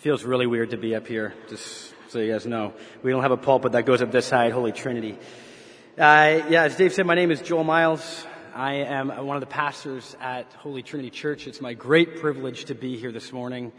Feels 0.00 0.24
really 0.24 0.46
weird 0.46 0.70
to 0.70 0.78
be 0.78 0.94
up 0.94 1.06
here, 1.06 1.34
just 1.50 1.92
so 2.08 2.20
you 2.20 2.32
guys 2.32 2.46
know. 2.46 2.72
We 3.02 3.10
don't 3.10 3.20
have 3.20 3.32
a 3.32 3.36
pulpit 3.36 3.72
that 3.72 3.84
goes 3.84 4.00
up 4.00 4.10
this 4.10 4.30
high, 4.30 4.48
Holy 4.48 4.72
Trinity. 4.72 5.18
Uh, 5.98 6.40
yeah, 6.48 6.62
as 6.62 6.74
Dave 6.74 6.94
said, 6.94 7.04
my 7.04 7.14
name 7.14 7.30
is 7.30 7.42
Joel 7.42 7.64
Miles. 7.64 8.24
I 8.54 8.76
am 8.76 9.10
one 9.26 9.36
of 9.36 9.42
the 9.42 9.46
pastors 9.46 10.16
at 10.18 10.50
Holy 10.54 10.82
Trinity 10.82 11.10
Church. 11.10 11.46
It's 11.46 11.60
my 11.60 11.74
great 11.74 12.16
privilege 12.18 12.64
to 12.64 12.74
be 12.74 12.96
here 12.96 13.12
this 13.12 13.30
morning. 13.30 13.72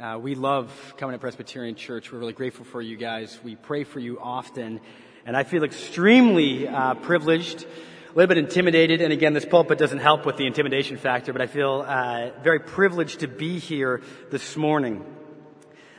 Uh, 0.00 0.16
we 0.22 0.36
love 0.36 0.94
coming 0.96 1.14
to 1.14 1.18
Presbyterian 1.18 1.74
Church. 1.74 2.12
We're 2.12 2.20
really 2.20 2.34
grateful 2.34 2.64
for 2.64 2.80
you 2.80 2.96
guys. 2.96 3.36
We 3.42 3.56
pray 3.56 3.82
for 3.82 3.98
you 3.98 4.20
often. 4.20 4.80
And 5.26 5.36
I 5.36 5.42
feel 5.42 5.64
extremely 5.64 6.68
uh, 6.68 6.94
privileged, 6.94 7.64
a 7.64 8.14
little 8.14 8.28
bit 8.28 8.38
intimidated. 8.38 9.00
And 9.00 9.12
again, 9.12 9.32
this 9.32 9.44
pulpit 9.44 9.78
doesn't 9.78 9.98
help 9.98 10.24
with 10.24 10.36
the 10.36 10.46
intimidation 10.46 10.98
factor, 10.98 11.32
but 11.32 11.42
I 11.42 11.48
feel 11.48 11.84
uh, 11.84 12.30
very 12.44 12.60
privileged 12.60 13.20
to 13.20 13.26
be 13.26 13.58
here 13.58 14.02
this 14.30 14.56
morning. 14.56 15.04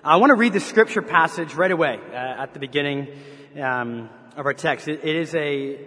I 0.08 0.18
want 0.18 0.30
to 0.30 0.36
read 0.36 0.54
the 0.54 0.60
scripture 0.60 1.02
passage 1.02 1.56
right 1.56 1.72
away 1.72 2.00
uh, 2.12 2.14
at 2.14 2.54
the 2.54 2.60
beginning 2.60 3.08
um, 3.60 4.08
of 4.38 4.46
our 4.46 4.54
text. 4.54 4.88
It, 4.88 5.04
it 5.04 5.16
is 5.16 5.34
a, 5.34 5.80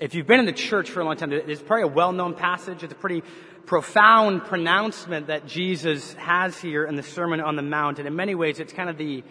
if 0.00 0.14
you've 0.14 0.26
been 0.26 0.40
in 0.40 0.46
the 0.46 0.52
church 0.54 0.88
for 0.88 1.00
a 1.00 1.04
long 1.04 1.18
time, 1.18 1.30
it's 1.30 1.60
probably 1.60 1.82
a 1.82 1.88
well-known 1.88 2.32
passage. 2.32 2.82
It's 2.82 2.94
a 2.94 2.96
pretty 2.96 3.22
profound 3.66 4.46
pronouncement 4.46 5.26
that 5.26 5.46
Jesus 5.46 6.14
has 6.14 6.58
here 6.58 6.86
in 6.86 6.96
the 6.96 7.02
Sermon 7.02 7.42
on 7.42 7.54
the 7.54 7.60
Mount. 7.60 7.98
And 7.98 8.08
in 8.08 8.16
many 8.16 8.34
ways, 8.34 8.60
it's 8.60 8.72
kind 8.72 8.88
of 8.88 8.96
the, 8.96 9.22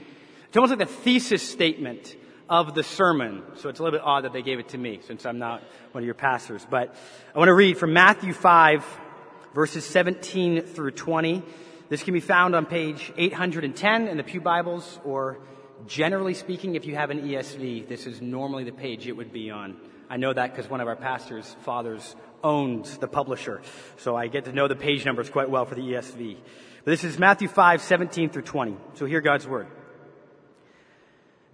it's 0.47 0.55
almost 0.55 0.77
like 0.77 0.87
the 0.87 0.93
thesis 0.93 1.41
statement 1.41 2.15
of 2.47 2.75
the 2.75 2.83
sermon. 2.83 3.41
So 3.55 3.67
it's 3.69 3.79
a 3.79 3.83
little 3.83 3.97
bit 3.97 4.05
odd 4.05 4.25
that 4.25 4.33
they 4.33 4.43
gave 4.43 4.59
it 4.59 4.69
to 4.69 4.77
me 4.77 4.99
since 5.07 5.25
I'm 5.25 5.39
not 5.39 5.63
one 5.91 6.03
of 6.03 6.05
your 6.05 6.13
pastors. 6.13 6.63
But 6.69 6.93
I 7.33 7.39
want 7.39 7.49
to 7.49 7.55
read 7.55 7.79
from 7.79 7.93
Matthew 7.93 8.33
5, 8.33 8.85
verses 9.55 9.85
17 9.85 10.61
through 10.61 10.91
20. 10.91 11.41
This 11.89 12.03
can 12.03 12.13
be 12.13 12.19
found 12.19 12.55
on 12.55 12.67
page 12.67 13.11
810 13.17 14.07
in 14.09 14.17
the 14.17 14.23
Pew 14.23 14.39
Bibles, 14.39 14.99
or 15.03 15.39
generally 15.87 16.35
speaking, 16.35 16.75
if 16.75 16.85
you 16.85 16.93
have 16.93 17.09
an 17.09 17.27
ESV, 17.27 17.87
this 17.87 18.05
is 18.05 18.21
normally 18.21 18.63
the 18.63 18.71
page 18.71 19.07
it 19.07 19.13
would 19.13 19.33
be 19.33 19.49
on. 19.49 19.75
I 20.07 20.17
know 20.17 20.31
that 20.31 20.51
because 20.51 20.69
one 20.69 20.81
of 20.81 20.87
our 20.87 20.95
pastors' 20.95 21.55
fathers 21.61 22.15
owns 22.43 22.99
the 22.99 23.07
publisher, 23.07 23.63
so 23.97 24.15
I 24.15 24.27
get 24.27 24.45
to 24.45 24.53
know 24.53 24.67
the 24.67 24.75
page 24.75 25.03
numbers 25.03 25.31
quite 25.31 25.49
well 25.49 25.65
for 25.65 25.73
the 25.73 25.81
ESV. 25.81 26.37
But 26.85 26.91
this 26.91 27.03
is 27.03 27.17
Matthew 27.17 27.47
5, 27.47 27.81
17 27.81 28.29
through 28.29 28.43
20. 28.43 28.77
So 28.93 29.07
hear 29.07 29.21
God's 29.21 29.47
word. 29.47 29.65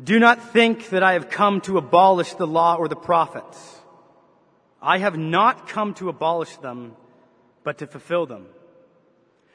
Do 0.04 0.20
not 0.20 0.52
think 0.52 0.90
that 0.90 1.02
I 1.02 1.14
have 1.14 1.30
come 1.30 1.62
to 1.62 1.78
abolish 1.78 2.34
the 2.34 2.46
law 2.46 2.76
or 2.76 2.90
the 2.90 2.98
prophets. 2.98 3.80
I 4.82 4.98
have 4.98 5.18
not 5.18 5.70
come 5.70 5.94
to 5.94 6.10
abolish 6.10 6.58
them, 6.58 6.98
but 7.64 7.78
to 7.78 7.88
fulfill 7.88 8.26
them. 8.26 8.48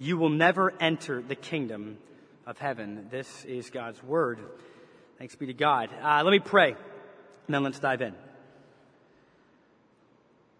you 0.00 0.16
will 0.16 0.30
never 0.30 0.72
enter 0.80 1.20
the 1.20 1.34
kingdom 1.34 1.98
of 2.46 2.58
heaven. 2.58 3.08
This 3.10 3.44
is 3.44 3.68
God's 3.68 4.02
word. 4.02 4.38
Thanks 5.18 5.36
be 5.36 5.46
to 5.46 5.52
God. 5.52 5.90
Uh, 6.02 6.22
let 6.24 6.30
me 6.30 6.38
pray, 6.38 6.70
and 6.70 7.54
then 7.54 7.62
let's 7.62 7.78
dive 7.78 8.00
in. 8.00 8.14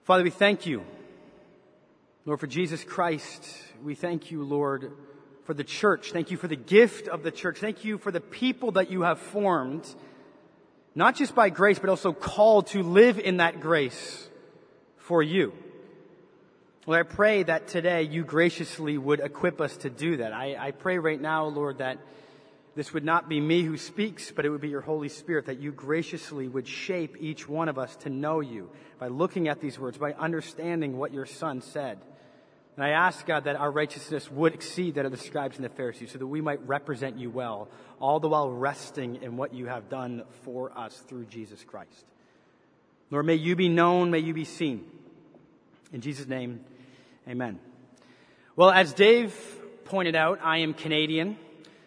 Father, 0.05 0.23
we 0.23 0.31
thank 0.31 0.67
you, 0.67 0.85
Lord, 2.27 2.39
for 2.39 2.47
Jesus 2.47 2.85
Christ. 2.85 3.49
We 3.83 3.95
thank 3.95 4.31
you, 4.31 4.45
Lord, 4.45 4.93
for 5.45 5.55
the 5.55 5.65
church. 5.65 6.13
Thank 6.13 6.31
you 6.31 6.37
for 6.37 6.47
the 6.47 6.55
gift 6.55 7.09
of 7.09 7.23
the 7.23 7.31
church. 7.31 7.59
Thank 7.59 7.83
you 7.83 7.97
for 7.97 8.13
the 8.13 8.21
people 8.21 8.73
that 8.73 8.91
you 8.91 9.03
have 9.03 9.19
formed, 9.19 9.89
not 10.95 11.17
just 11.17 11.35
by 11.35 11.49
grace, 11.49 11.79
but 11.79 11.89
also 11.89 12.13
called 12.13 12.67
to 12.69 12.83
live 12.83 13.19
in 13.19 13.39
that 13.39 13.61
grace 13.61 14.29
for 14.99 15.23
you. 15.23 15.55
Lord, 16.91 17.07
I 17.07 17.09
pray 17.09 17.45
that 17.45 17.69
today 17.69 18.03
you 18.03 18.25
graciously 18.25 18.99
would 18.99 19.21
equip 19.21 19.61
us 19.61 19.77
to 19.77 19.91
do 19.91 20.17
that. 20.17 20.33
I, 20.33 20.57
I 20.59 20.71
pray 20.73 20.99
right 20.99 21.21
now, 21.21 21.45
Lord, 21.45 21.79
that 21.79 21.99
this 22.75 22.93
would 22.93 23.05
not 23.05 23.29
be 23.29 23.41
me 23.41 23.63
who 23.63 23.77
speaks, 23.77 24.33
but 24.33 24.45
it 24.45 24.49
would 24.51 24.61
be 24.61 24.71
your 24.71 24.81
Holy 24.81 25.09
Spirit, 25.09 25.47
that 25.47 25.61
you 25.61 25.71
graciously 25.71 26.49
would 26.49 26.67
shape 26.67 27.17
each 27.21 27.49
one 27.49 27.69
of 27.69 27.79
us 27.79 27.95
to 27.99 28.11
know 28.11 28.41
you 28.41 28.71
by 28.99 29.07
looking 29.07 29.47
at 29.47 29.61
these 29.61 29.79
words, 29.79 29.99
by 29.99 30.15
understanding 30.15 30.99
what 30.99 31.13
your 31.15 31.27
Son 31.27 31.63
said. 31.63 32.01
And 32.75 32.85
I 32.85 32.89
ask, 32.89 33.25
God, 33.25 33.45
that 33.45 33.55
our 33.55 33.71
righteousness 33.71 34.29
would 34.29 34.53
exceed 34.53 34.97
that 34.97 35.07
of 35.07 35.13
the 35.13 35.17
scribes 35.17 35.55
and 35.59 35.65
the 35.65 35.69
Pharisees, 35.69 36.11
so 36.11 36.19
that 36.19 36.27
we 36.27 36.41
might 36.41 36.67
represent 36.67 37.17
you 37.21 37.31
well, 37.31 37.69
all 38.01 38.19
the 38.19 38.29
while 38.29 38.51
resting 38.51 39.23
in 39.23 39.37
what 39.37 39.55
you 39.55 39.67
have 39.67 39.89
done 39.89 40.25
for 40.43 40.77
us 40.77 40.99
through 41.07 41.27
Jesus 41.27 41.63
Christ. 41.63 42.05
Lord, 43.13 43.27
may 43.27 43.37
you 43.37 43.55
be 43.55 43.69
known, 43.69 44.11
may 44.11 44.19
you 44.19 44.35
be 44.35 44.45
seen. 44.45 44.91
In 45.93 46.01
Jesus' 46.01 46.27
name, 46.27 46.65
amen. 47.31 47.61
Well, 48.57 48.71
as 48.71 48.93
Dave 48.93 49.33
pointed 49.85 50.17
out, 50.17 50.41
I 50.43 50.59
am 50.59 50.75
Canadian. 50.75 51.39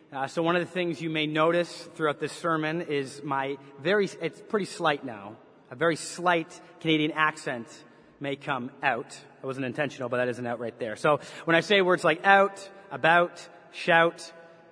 Uh, 0.09 0.27
so 0.27 0.41
one 0.41 0.55
of 0.55 0.61
the 0.61 0.71
things 0.71 1.01
you 1.01 1.09
may 1.09 1.27
notice 1.27 1.89
throughout 1.95 2.21
this 2.21 2.31
sermon 2.31 2.83
is 2.83 3.21
my 3.25 3.57
very, 3.81 4.09
it's 4.21 4.39
pretty 4.39 4.65
slight 4.65 5.03
now, 5.03 5.35
a 5.69 5.75
very 5.75 5.97
slight 5.97 6.61
Canadian 6.79 7.11
accent 7.11 7.67
may 8.21 8.37
come 8.37 8.71
out. 8.81 9.09
That 9.09 9.45
wasn't 9.45 9.65
intentional, 9.65 10.07
but 10.07 10.17
that 10.17 10.29
isn't 10.29 10.47
out 10.47 10.61
right 10.61 10.79
there. 10.79 10.95
So 10.95 11.19
when 11.43 11.57
I 11.57 11.59
say 11.59 11.81
words 11.81 12.05
like 12.05 12.25
out, 12.25 12.69
about, 12.89 13.45
shout, 13.73 14.31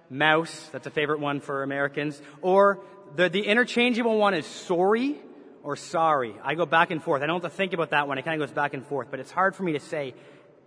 mouse, 0.10 0.70
that's 0.72 0.88
a 0.88 0.92
favorite 0.92 1.20
one 1.20 1.42
for 1.42 1.64
Americans, 1.64 2.22
or 2.42 2.80
the, 3.18 3.28
the 3.28 3.42
interchangeable 3.42 4.18
one 4.18 4.34
is 4.34 4.46
sorry, 4.46 5.20
or 5.64 5.76
sorry. 5.76 6.34
I 6.44 6.56
go 6.56 6.66
back 6.66 6.92
and 6.92 7.04
forth. 7.04 7.22
I 7.22 7.26
don't 7.26 7.44
have 7.44 7.52
to 7.52 7.58
think 7.58 7.74
about 7.74 7.90
that 7.90 8.08
one. 8.08 8.18
It 8.18 8.24
kind 8.24 8.42
of 8.42 8.48
goes 8.48 8.56
back 8.56 8.74
and 8.74 8.86
forth, 8.86 9.08
but 9.12 9.20
it's 9.20 9.32
hard 9.32 9.56
for 9.56 9.64
me 9.64 9.74
to 9.74 9.80
say 9.80 10.14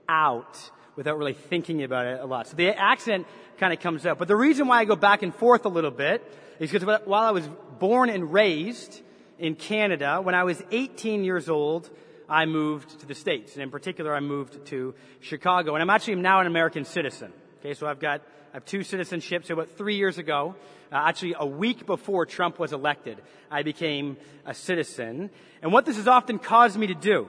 out 0.08 0.70
without 0.96 1.18
really 1.18 1.34
thinking 1.34 1.82
about 1.82 2.06
it 2.06 2.20
a 2.20 2.26
lot. 2.26 2.46
So 2.46 2.56
the 2.56 2.68
accent 2.68 3.26
kind 3.58 3.72
of 3.72 3.80
comes 3.80 4.06
out. 4.06 4.18
But 4.18 4.28
the 4.28 4.36
reason 4.36 4.66
why 4.66 4.80
I 4.80 4.84
go 4.84 4.96
back 4.96 5.22
and 5.22 5.34
forth 5.34 5.64
a 5.64 5.68
little 5.68 5.90
bit 5.90 6.22
is 6.58 6.70
because 6.70 7.00
while 7.04 7.22
I 7.22 7.30
was 7.30 7.48
born 7.78 8.10
and 8.10 8.32
raised 8.32 9.02
in 9.38 9.56
Canada, 9.56 10.20
when 10.22 10.34
I 10.34 10.44
was 10.44 10.62
18 10.70 11.24
years 11.24 11.48
old, 11.48 11.90
I 12.28 12.46
moved 12.46 13.00
to 13.00 13.06
the 13.06 13.14
States. 13.14 13.54
And 13.54 13.62
in 13.62 13.70
particular, 13.70 14.14
I 14.14 14.20
moved 14.20 14.66
to 14.66 14.94
Chicago. 15.20 15.74
And 15.74 15.82
I'm 15.82 15.90
actually 15.90 16.16
now 16.16 16.40
an 16.40 16.46
American 16.46 16.84
citizen. 16.84 17.32
Okay, 17.60 17.74
so 17.74 17.86
I've 17.86 18.00
got, 18.00 18.22
I 18.52 18.56
have 18.56 18.64
two 18.64 18.80
citizenships. 18.80 19.46
So 19.46 19.54
about 19.54 19.70
three 19.70 19.96
years 19.96 20.18
ago, 20.18 20.54
uh, 20.92 20.96
actually 20.96 21.34
a 21.38 21.46
week 21.46 21.86
before 21.86 22.26
Trump 22.26 22.58
was 22.58 22.72
elected, 22.72 23.20
I 23.50 23.62
became 23.62 24.16
a 24.46 24.54
citizen. 24.54 25.30
And 25.62 25.72
what 25.72 25.86
this 25.86 25.96
has 25.96 26.08
often 26.08 26.38
caused 26.38 26.78
me 26.78 26.86
to 26.86 26.94
do, 26.94 27.28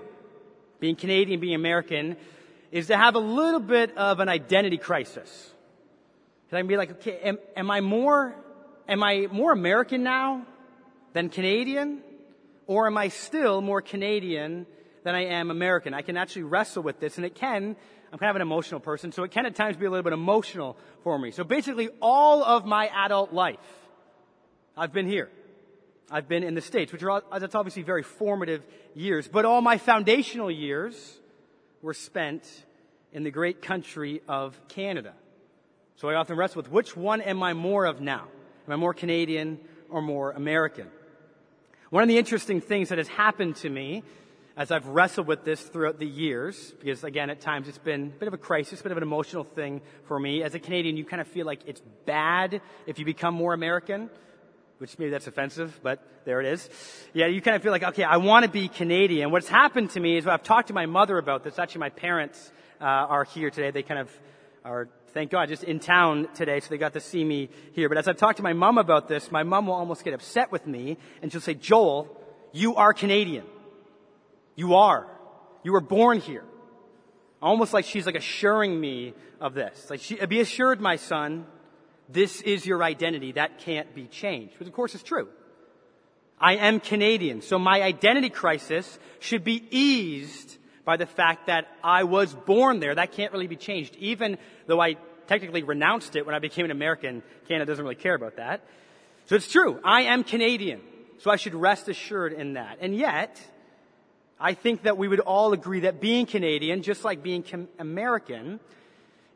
being 0.80 0.96
Canadian, 0.96 1.40
being 1.40 1.56
American, 1.56 2.18
is 2.76 2.88
to 2.88 2.98
have 2.98 3.16
a 3.16 3.20
little 3.20 3.62
bit 3.62 3.98
of 3.98 4.20
an 4.20 4.28
identity 4.28 4.78
crisis. 4.78 5.54
Because 6.44 6.58
I 6.58 6.60
can 6.60 6.68
be 6.68 6.76
like, 6.76 6.92
okay, 6.92 7.20
am, 7.20 7.38
am 7.56 7.72
I 7.72 7.80
more, 7.80 8.36
am 8.90 9.02
I 9.02 9.30
more 9.32 9.54
American 9.54 10.04
now 10.04 10.46
than 11.14 11.30
Canadian? 11.30 12.02
Or 12.68 12.88
am 12.88 12.98
I 12.98 13.08
still 13.08 13.62
more 13.62 13.82
Canadian 13.82 14.68
than 15.06 15.16
I 15.16 15.24
am 15.28 15.52
American? 15.52 15.94
I 15.94 16.02
can 16.02 16.18
actually 16.18 16.44
wrestle 16.44 16.84
with 16.84 17.00
this 17.00 17.16
and 17.16 17.26
it 17.26 17.34
can, 17.34 17.78
I'm 18.12 18.20
kind 18.20 18.30
of 18.30 18.36
an 18.36 18.42
emotional 18.42 18.82
person, 18.82 19.14
so 19.14 19.24
it 19.24 19.32
can 19.32 19.46
at 19.46 19.56
times 19.56 19.78
be 19.78 19.86
a 19.86 19.90
little 19.90 20.04
bit 20.04 20.12
emotional 20.12 20.76
for 21.02 21.18
me. 21.18 21.32
So 21.32 21.46
basically 21.46 21.88
all 22.02 22.44
of 22.44 22.66
my 22.66 22.90
adult 22.94 23.32
life, 23.32 23.56
I've 24.76 24.92
been 24.92 25.08
here. 25.08 25.30
I've 26.12 26.28
been 26.28 26.44
in 26.44 26.56
the 26.56 26.62
States, 26.62 26.92
which 26.92 27.04
are, 27.04 27.24
that's 27.40 27.56
obviously 27.56 27.84
very 27.84 28.04
formative 28.04 28.64
years, 28.96 29.30
but 29.30 29.46
all 29.46 29.62
my 29.62 29.78
foundational 29.78 30.52
years 30.52 31.20
were 31.82 31.94
spent 31.94 32.44
in 33.16 33.24
the 33.24 33.32
great 33.32 33.62
country 33.62 34.22
of 34.28 34.60
Canada. 34.68 35.14
So 35.96 36.10
I 36.10 36.16
often 36.16 36.36
wrestle 36.36 36.62
with 36.62 36.70
which 36.70 36.98
one 36.98 37.22
am 37.22 37.42
I 37.42 37.54
more 37.54 37.86
of 37.86 38.02
now? 38.02 38.28
Am 38.68 38.74
I 38.74 38.76
more 38.76 38.94
Canadian 38.94 39.58
or 39.90 40.02
more 40.02 40.32
American? 40.32 40.88
One 41.92 42.04
of 42.04 42.10
the 42.10 42.18
interesting 42.18 42.60
things 42.60 42.90
that 42.90 42.98
has 42.98 43.08
happened 43.08 43.56
to 43.58 43.70
me 43.70 44.04
as 44.58 44.70
I've 44.70 44.88
wrestled 44.88 45.28
with 45.28 45.46
this 45.46 45.62
throughout 45.62 45.98
the 45.98 46.06
years, 46.06 46.74
because 46.80 47.06
again, 47.06 47.30
at 47.30 47.40
times 47.40 47.70
it's 47.70 47.78
been 47.78 48.08
a 48.08 48.20
bit 48.20 48.28
of 48.28 48.34
a 48.34 48.38
crisis, 48.38 48.82
a 48.82 48.84
bit 48.84 48.92
of 48.92 48.98
an 48.98 49.04
emotional 49.04 49.46
thing 49.46 49.82
for 50.08 50.20
me. 50.20 50.44
As 50.44 50.54
a 50.54 50.60
Canadian, 50.60 50.98
you 50.98 51.06
kind 51.06 51.22
of 51.22 51.28
feel 51.28 51.46
like 51.46 51.62
it's 51.68 51.82
bad 52.06 52.62
if 52.86 53.00
you 53.00 53.06
become 53.06 53.34
more 53.34 53.54
American, 53.54 54.10
which 54.80 55.00
maybe 55.00 55.12
that's 55.12 55.28
offensive, 55.28 55.80
but 55.82 56.06
there 56.26 56.42
it 56.42 56.48
is. 56.48 56.70
Yeah, 57.14 57.28
you 57.28 57.42
kind 57.42 57.56
of 57.56 57.64
feel 57.64 57.72
like, 57.72 57.84
okay, 57.84 58.04
I 58.04 58.18
want 58.18 58.44
to 58.44 58.52
be 58.52 58.68
Canadian. 58.68 59.32
What's 59.32 59.48
happened 59.48 59.92
to 59.92 60.02
me 60.02 60.18
is 60.18 60.28
I've 60.28 60.44
talked 60.44 60.68
to 60.68 60.74
my 60.74 60.86
mother 60.86 61.18
about 61.18 61.46
this. 61.46 61.58
Actually, 61.58 61.80
my 61.80 61.90
parents 61.92 62.52
uh, 62.86 63.08
are 63.10 63.24
here 63.24 63.50
today. 63.50 63.72
They 63.72 63.82
kind 63.82 64.00
of 64.00 64.12
are, 64.64 64.88
thank 65.08 65.32
God, 65.32 65.50
just 65.50 65.64
in 65.64 65.80
town 65.80 66.28
today, 66.36 66.60
so 66.60 66.70
they 66.70 66.78
got 66.78 66.94
to 66.94 67.00
see 67.00 67.24
me 67.24 67.50
here. 67.74 67.90
But 67.90 67.98
as 67.98 68.08
I've 68.08 68.18
talked 68.18 68.38
to 68.38 68.44
my 68.44 68.54
mom 68.54 68.78
about 68.78 69.08
this, 69.08 69.32
my 69.32 69.42
mom 69.42 69.66
will 69.66 69.74
almost 69.74 70.04
get 70.04 70.14
upset 70.14 70.52
with 70.52 70.68
me, 70.68 70.98
and 71.24 71.32
she'll 71.32 71.42
say, 71.42 71.56
Joel, 71.56 72.16
you 72.54 72.76
are 72.76 72.94
Canadian. 72.94 73.46
You 74.56 74.76
are. 74.76 75.08
You 75.64 75.72
were 75.72 75.82
born 75.82 76.20
here. 76.20 76.46
Almost 77.42 77.74
like 77.74 77.86
she's 77.86 78.06
like 78.06 78.16
assuring 78.16 78.80
me 78.80 79.16
of 79.42 79.56
this. 79.56 79.90
Like, 79.90 80.02
she, 80.02 80.24
be 80.28 80.40
assured, 80.40 80.80
my 80.80 80.98
son, 80.98 81.48
this 82.08 82.42
is 82.42 82.68
your 82.68 82.84
identity. 82.84 83.32
That 83.32 83.58
can't 83.58 83.96
be 83.96 84.06
changed. 84.06 84.60
Which, 84.60 84.68
of 84.68 84.74
course 84.76 84.94
is 84.94 85.02
true. 85.02 85.28
I 86.40 86.58
am 86.58 86.80
Canadian, 86.80 87.42
so 87.42 87.58
my 87.58 87.82
identity 87.82 88.30
crisis 88.30 89.00
should 89.20 89.44
be 89.44 89.64
eased 89.72 90.58
by 90.86 90.98
the 90.98 91.06
fact 91.06 91.48
that 91.48 91.68
I 91.84 92.04
was 92.04 92.34
born 92.34 92.80
there. 92.80 92.96
That 92.96 93.12
can't 93.12 93.34
really 93.34 93.48
be 93.48 93.56
changed. 93.56 93.96
Even 94.00 94.38
though 94.68 94.80
I 94.80 94.96
technically 95.28 95.64
renounced 95.64 96.16
it 96.16 96.26
when 96.26 96.36
I 96.36 96.40
became 96.40 96.66
an 96.66 96.72
American, 96.72 97.24
Canada 97.48 97.66
doesn't 97.66 97.84
really 97.84 97.96
care 97.96 98.16
about 98.16 98.38
that. 98.38 98.62
So 99.26 99.36
it's 99.36 99.52
true. 99.52 99.80
I 99.84 100.04
am 100.04 100.24
Canadian. 100.24 100.82
So 101.18 101.32
I 101.32 101.38
should 101.38 101.56
rest 101.56 101.90
assured 101.90 102.34
in 102.34 102.54
that. 102.54 102.78
And 102.82 102.96
yet, 102.96 103.42
I 104.40 104.54
think 104.54 104.84
that 104.84 104.98
we 104.98 105.08
would 105.08 105.22
all 105.22 105.54
agree 105.54 105.82
that 105.82 106.00
being 106.00 106.26
Canadian, 106.26 106.84
just 106.84 107.04
like 107.04 107.24
being 107.24 107.44
American, 107.80 108.60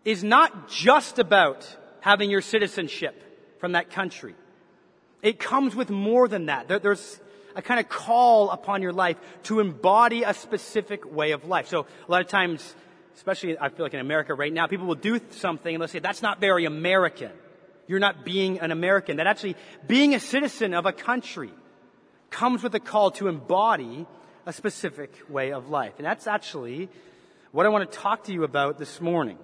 is 0.06 0.24
not 0.24 0.70
just 0.70 1.20
about 1.20 1.68
having 2.02 2.30
your 2.30 2.42
citizenship 2.42 3.58
from 3.60 3.72
that 3.72 3.90
country. 3.90 4.36
It 5.22 5.40
comes 5.40 5.76
with 5.76 5.90
more 5.90 6.28
than 6.28 6.46
that. 6.46 6.68
There's 6.68 7.20
a 7.56 7.62
kind 7.62 7.80
of 7.80 7.90
call 7.90 8.50
upon 8.52 8.82
your 8.82 8.94
life 8.94 9.18
to 9.44 9.60
embody 9.60 10.24
a 10.24 10.34
specific 10.34 11.12
way 11.12 11.32
of 11.32 11.46
life. 11.46 11.68
So 11.68 11.86
a 12.08 12.12
lot 12.12 12.22
of 12.22 12.28
times, 12.28 12.76
especially 13.16 13.58
I 13.58 13.70
feel 13.70 13.86
like 13.86 13.94
in 13.94 14.00
America 14.00 14.34
right 14.34 14.54
now, 14.54 14.68
people 14.68 14.88
will 14.88 14.96
do 14.96 15.20
something 15.32 15.74
and 15.74 15.82
they'll 15.82 15.88
say, 15.88 16.00
that's 16.00 16.22
not 16.22 16.40
very 16.40 16.66
American. 16.66 17.32
You're 17.88 18.00
not 18.00 18.24
being 18.24 18.60
an 18.60 18.72
American. 18.72 19.18
That 19.18 19.28
actually 19.28 19.56
being 19.88 20.14
a 20.14 20.20
citizen 20.20 20.74
of 20.74 20.86
a 20.86 20.92
country 20.92 21.52
comes 22.30 22.62
with 22.62 22.76
a 22.76 22.80
call 22.80 23.12
to 23.12 23.28
embody 23.28 24.06
a 24.46 24.54
specific 24.54 25.12
way 25.28 25.52
of 25.52 25.70
life. 25.70 25.94
And 25.98 26.06
that's 26.06 26.28
actually 26.28 26.90
what 27.52 27.66
I 27.66 27.70
want 27.70 27.92
to 27.92 27.98
talk 27.98 28.26
to 28.26 28.34
you 28.34 28.44
about 28.44 28.78
this 28.78 29.02
morning. 29.02 29.38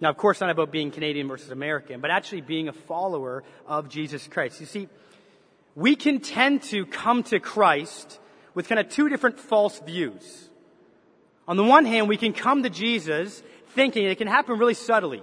Now, 0.00 0.10
of 0.10 0.16
course, 0.16 0.40
not 0.40 0.50
about 0.50 0.72
being 0.72 0.90
Canadian 0.90 1.28
versus 1.28 1.52
American, 1.52 2.00
but 2.00 2.10
actually 2.10 2.40
being 2.40 2.66
a 2.66 2.72
follower 2.72 3.44
of 3.66 3.88
Jesus 3.88 4.26
Christ. 4.26 4.58
You 4.58 4.66
see, 4.66 4.88
we 5.74 5.96
can 5.96 6.20
tend 6.20 6.62
to 6.64 6.84
come 6.86 7.22
to 7.24 7.40
Christ 7.40 8.18
with 8.54 8.68
kind 8.68 8.78
of 8.78 8.88
two 8.88 9.08
different 9.08 9.40
false 9.40 9.78
views. 9.80 10.48
On 11.48 11.56
the 11.56 11.64
one 11.64 11.84
hand, 11.84 12.08
we 12.08 12.16
can 12.16 12.32
come 12.32 12.62
to 12.62 12.70
Jesus 12.70 13.42
thinking 13.74 14.04
it 14.04 14.18
can 14.18 14.28
happen 14.28 14.58
really 14.58 14.74
subtly. 14.74 15.22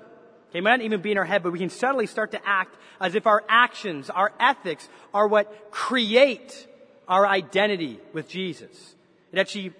Okay, 0.49 0.59
it 0.59 0.63
might 0.63 0.77
not 0.77 0.81
even 0.81 1.01
be 1.01 1.11
in 1.11 1.17
our 1.17 1.25
head, 1.25 1.43
but 1.43 1.51
we 1.51 1.59
can 1.59 1.69
subtly 1.69 2.07
start 2.07 2.31
to 2.31 2.41
act 2.47 2.75
as 2.99 3.13
if 3.15 3.27
our 3.27 3.43
actions, 3.47 4.09
our 4.09 4.33
ethics 4.39 4.89
are 5.13 5.27
what 5.27 5.71
create 5.71 6.67
our 7.07 7.27
identity 7.27 7.99
with 8.13 8.27
Jesus. 8.27 8.95
It 9.31 9.39
actually 9.39 9.73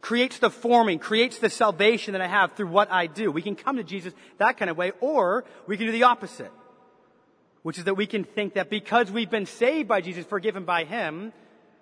creates 0.00 0.38
the 0.38 0.50
forming, 0.50 0.98
creates 0.98 1.38
the 1.38 1.48
salvation 1.48 2.12
that 2.12 2.20
I 2.20 2.26
have 2.26 2.54
through 2.54 2.66
what 2.66 2.90
I 2.90 3.06
do. 3.06 3.30
We 3.30 3.40
can 3.40 3.54
come 3.54 3.76
to 3.76 3.84
Jesus 3.84 4.12
that 4.38 4.58
kind 4.58 4.70
of 4.70 4.76
way, 4.76 4.92
or 5.00 5.44
we 5.66 5.76
can 5.76 5.86
do 5.86 5.92
the 5.92 6.02
opposite 6.02 6.52
which 7.64 7.78
is 7.78 7.84
that 7.84 7.94
we 7.94 8.06
can 8.06 8.24
think 8.24 8.54
that 8.54 8.68
because 8.68 9.10
we've 9.10 9.30
been 9.30 9.46
saved 9.46 9.88
by 9.88 10.02
Jesus, 10.02 10.26
forgiven 10.26 10.66
by 10.66 10.84
Him, 10.84 11.32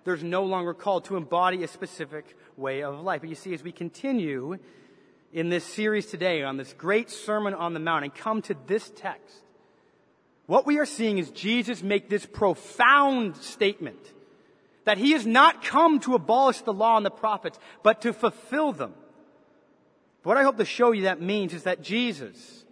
there's 0.05 0.23
no 0.23 0.45
longer 0.45 0.73
called 0.73 1.03
to 1.05 1.17
embody 1.17 1.61
a 1.61 1.67
specific 1.67 2.37
way 2.55 2.83
of 2.83 3.01
life. 3.01 3.19
But 3.19 3.29
you 3.29 3.35
see, 3.35 3.53
as 3.53 3.61
we 3.61 3.73
continue 3.73 4.57
in 5.33 5.49
this 5.49 5.65
series 5.65 6.05
today 6.05 6.41
on 6.41 6.55
this 6.55 6.71
great 6.71 7.09
Sermon 7.09 7.53
on 7.53 7.73
the 7.73 7.81
Mount 7.81 8.05
and 8.05 8.15
come 8.15 8.41
to 8.43 8.55
this 8.65 8.89
text, 8.95 9.43
what 10.45 10.65
we 10.65 10.79
are 10.79 10.85
seeing 10.85 11.17
is 11.17 11.29
Jesus 11.31 11.83
make 11.83 12.09
this 12.09 12.25
profound 12.25 13.35
statement 13.35 13.99
that 14.85 14.97
He 14.97 15.11
has 15.11 15.25
not 15.25 15.65
come 15.65 15.99
to 16.01 16.15
abolish 16.15 16.61
the 16.61 16.71
law 16.71 16.95
and 16.95 17.05
the 17.05 17.11
prophets, 17.11 17.59
but 17.83 18.03
to 18.03 18.13
fulfill 18.13 18.71
them. 18.71 18.93
What 20.23 20.37
I 20.37 20.43
hope 20.43 20.55
to 20.59 20.65
show 20.65 20.93
you 20.93 21.03
that 21.03 21.21
means 21.21 21.53
is 21.53 21.63
that 21.63 21.81
Jesus, 21.81 22.62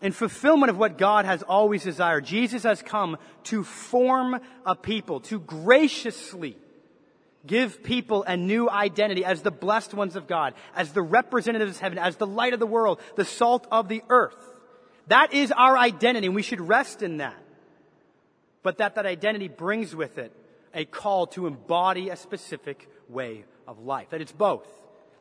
in 0.00 0.12
fulfillment 0.12 0.70
of 0.70 0.78
what 0.78 0.96
God 0.98 1.24
has 1.24 1.42
always 1.42 1.82
desired, 1.82 2.24
Jesus 2.24 2.62
has 2.62 2.82
come 2.82 3.18
to 3.44 3.64
form 3.64 4.40
a 4.64 4.76
people, 4.76 5.20
to 5.20 5.40
graciously 5.40 6.56
give 7.46 7.82
people 7.82 8.22
a 8.24 8.36
new 8.36 8.68
identity 8.68 9.24
as 9.24 9.42
the 9.42 9.50
blessed 9.50 9.94
ones 9.94 10.16
of 10.16 10.26
God, 10.26 10.54
as 10.76 10.92
the 10.92 11.02
representatives 11.02 11.76
of 11.76 11.80
heaven, 11.80 11.98
as 11.98 12.16
the 12.16 12.26
light 12.26 12.52
of 12.52 12.60
the 12.60 12.66
world, 12.66 13.00
the 13.16 13.24
salt 13.24 13.66
of 13.70 13.88
the 13.88 14.02
earth. 14.08 14.36
That 15.08 15.32
is 15.32 15.50
our 15.52 15.76
identity, 15.76 16.26
and 16.26 16.36
we 16.36 16.42
should 16.42 16.60
rest 16.60 17.02
in 17.02 17.16
that. 17.16 17.42
But 18.62 18.78
that 18.78 18.96
that 18.96 19.06
identity 19.06 19.48
brings 19.48 19.96
with 19.96 20.18
it 20.18 20.32
a 20.74 20.84
call 20.84 21.26
to 21.28 21.46
embody 21.46 22.10
a 22.10 22.16
specific 22.16 22.88
way 23.08 23.44
of 23.66 23.80
life. 23.80 24.10
That 24.10 24.20
it's 24.20 24.32
both. 24.32 24.66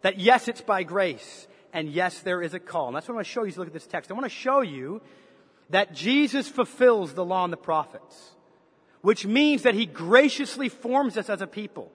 That 0.01 0.19
yes, 0.19 0.47
it's 0.47 0.61
by 0.61 0.83
grace, 0.83 1.47
and 1.77 1.91
yes, 1.91 2.21
there 2.21 2.41
is 2.41 2.55
a 2.55 2.59
call. 2.59 2.87
And 2.87 2.95
that's 2.95 3.07
what 3.07 3.13
I 3.13 3.17
want 3.17 3.27
to 3.27 3.31
show 3.31 3.43
you 3.43 3.49
as 3.49 3.57
look 3.59 3.67
at 3.67 3.73
this 3.73 3.85
text. 3.85 4.09
I 4.09 4.15
want 4.15 4.25
to 4.25 4.29
show 4.29 4.61
you 4.61 4.99
that 5.69 5.93
Jesus 5.93 6.47
fulfills 6.47 7.13
the 7.13 7.23
law 7.23 7.43
and 7.43 7.53
the 7.53 7.57
prophets, 7.57 8.31
which 9.01 9.27
means 9.27 9.61
that 9.61 9.75
he 9.75 9.85
graciously 9.85 10.69
forms 10.69 11.19
us 11.19 11.29
as 11.29 11.39
a 11.39 11.45
people 11.45 11.91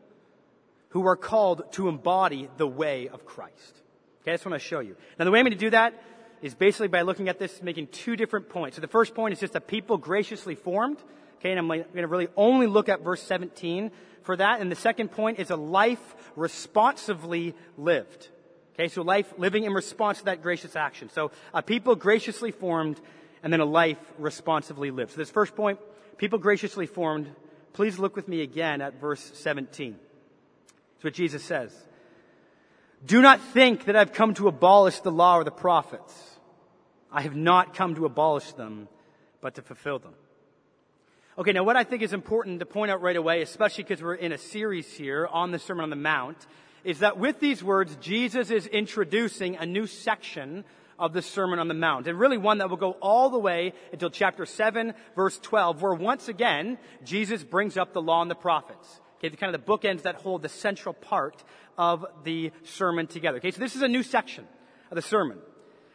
who 0.90 1.04
are 1.04 1.16
called 1.16 1.64
to 1.72 1.88
embody 1.88 2.48
the 2.58 2.66
way 2.66 3.08
of 3.08 3.26
Christ. 3.26 3.82
Okay, 4.20 4.30
that's 4.30 4.44
what 4.44 4.50
I 4.50 4.54
want 4.54 4.62
to 4.62 4.68
show 4.68 4.78
you. 4.78 4.96
Now, 5.18 5.24
the 5.24 5.32
way 5.32 5.40
I'm 5.40 5.46
going 5.46 5.52
to 5.52 5.58
do 5.58 5.70
that 5.70 6.00
is 6.42 6.54
basically 6.54 6.86
by 6.86 7.02
looking 7.02 7.28
at 7.28 7.40
this, 7.40 7.60
making 7.60 7.88
two 7.88 8.14
different 8.14 8.50
points. 8.50 8.76
So 8.76 8.82
the 8.82 8.86
first 8.86 9.16
point 9.16 9.32
is 9.32 9.40
just 9.40 9.56
a 9.56 9.60
people 9.60 9.98
graciously 9.98 10.54
formed. 10.54 10.98
Okay, 11.40 11.50
and 11.50 11.58
I'm 11.58 11.66
going 11.66 11.84
to 11.96 12.06
really 12.06 12.28
only 12.36 12.68
look 12.68 12.88
at 12.88 13.00
verse 13.00 13.20
17 13.22 13.90
for 14.22 14.36
that. 14.36 14.60
And 14.60 14.70
the 14.70 14.76
second 14.76 15.10
point 15.10 15.40
is 15.40 15.50
a 15.50 15.56
life 15.56 16.14
responsively 16.36 17.56
lived. 17.76 18.28
Okay, 18.74 18.88
so 18.88 19.02
life 19.02 19.32
living 19.36 19.64
in 19.64 19.72
response 19.72 20.18
to 20.18 20.24
that 20.26 20.42
gracious 20.42 20.76
action. 20.76 21.10
So 21.10 21.30
a 21.52 21.62
people 21.62 21.94
graciously 21.94 22.50
formed 22.50 23.00
and 23.42 23.52
then 23.52 23.60
a 23.60 23.66
life 23.66 23.98
responsively 24.18 24.90
lived. 24.90 25.12
So 25.12 25.18
this 25.18 25.30
first 25.30 25.54
point, 25.54 25.78
people 26.16 26.38
graciously 26.38 26.86
formed. 26.86 27.28
Please 27.74 27.98
look 27.98 28.16
with 28.16 28.28
me 28.28 28.40
again 28.40 28.80
at 28.80 29.00
verse 29.00 29.20
17. 29.34 29.96
It's 30.96 31.04
what 31.04 31.14
Jesus 31.14 31.42
says. 31.42 31.74
Do 33.04 33.20
not 33.20 33.40
think 33.40 33.86
that 33.86 33.96
I've 33.96 34.12
come 34.12 34.34
to 34.34 34.48
abolish 34.48 35.00
the 35.00 35.10
law 35.10 35.36
or 35.36 35.44
the 35.44 35.50
prophets. 35.50 36.14
I 37.10 37.22
have 37.22 37.36
not 37.36 37.74
come 37.74 37.94
to 37.96 38.06
abolish 38.06 38.52
them, 38.52 38.88
but 39.40 39.56
to 39.56 39.62
fulfill 39.62 39.98
them. 39.98 40.14
Okay, 41.36 41.52
now 41.52 41.64
what 41.64 41.76
I 41.76 41.84
think 41.84 42.02
is 42.02 42.12
important 42.12 42.60
to 42.60 42.66
point 42.66 42.90
out 42.90 43.02
right 43.02 43.16
away, 43.16 43.42
especially 43.42 43.84
because 43.84 44.02
we're 44.02 44.14
in 44.14 44.32
a 44.32 44.38
series 44.38 44.92
here 44.92 45.26
on 45.26 45.50
the 45.50 45.58
Sermon 45.58 45.82
on 45.82 45.90
the 45.90 45.96
Mount, 45.96 46.46
is 46.84 47.00
that 47.00 47.18
with 47.18 47.40
these 47.40 47.62
words, 47.62 47.96
Jesus 48.00 48.50
is 48.50 48.66
introducing 48.66 49.56
a 49.56 49.66
new 49.66 49.86
section 49.86 50.64
of 50.98 51.12
the 51.12 51.22
Sermon 51.22 51.58
on 51.58 51.68
the 51.68 51.74
Mount. 51.74 52.06
And 52.06 52.18
really 52.18 52.38
one 52.38 52.58
that 52.58 52.70
will 52.70 52.76
go 52.76 52.92
all 53.00 53.30
the 53.30 53.38
way 53.38 53.72
until 53.92 54.10
chapter 54.10 54.46
7, 54.46 54.94
verse 55.16 55.38
12, 55.40 55.82
where 55.82 55.94
once 55.94 56.28
again, 56.28 56.78
Jesus 57.04 57.42
brings 57.42 57.76
up 57.76 57.92
the 57.92 58.02
law 58.02 58.22
and 58.22 58.30
the 58.30 58.36
prophets. 58.36 59.00
Okay, 59.18 59.28
the 59.28 59.36
kind 59.36 59.54
of 59.54 59.64
the 59.64 59.72
bookends 59.72 60.02
that 60.02 60.16
hold 60.16 60.42
the 60.42 60.48
central 60.48 60.92
part 60.92 61.42
of 61.78 62.04
the 62.24 62.50
sermon 62.64 63.06
together. 63.06 63.38
Okay, 63.38 63.50
so 63.50 63.60
this 63.60 63.76
is 63.76 63.82
a 63.82 63.88
new 63.88 64.02
section 64.02 64.44
of 64.90 64.96
the 64.96 65.02
sermon. 65.02 65.38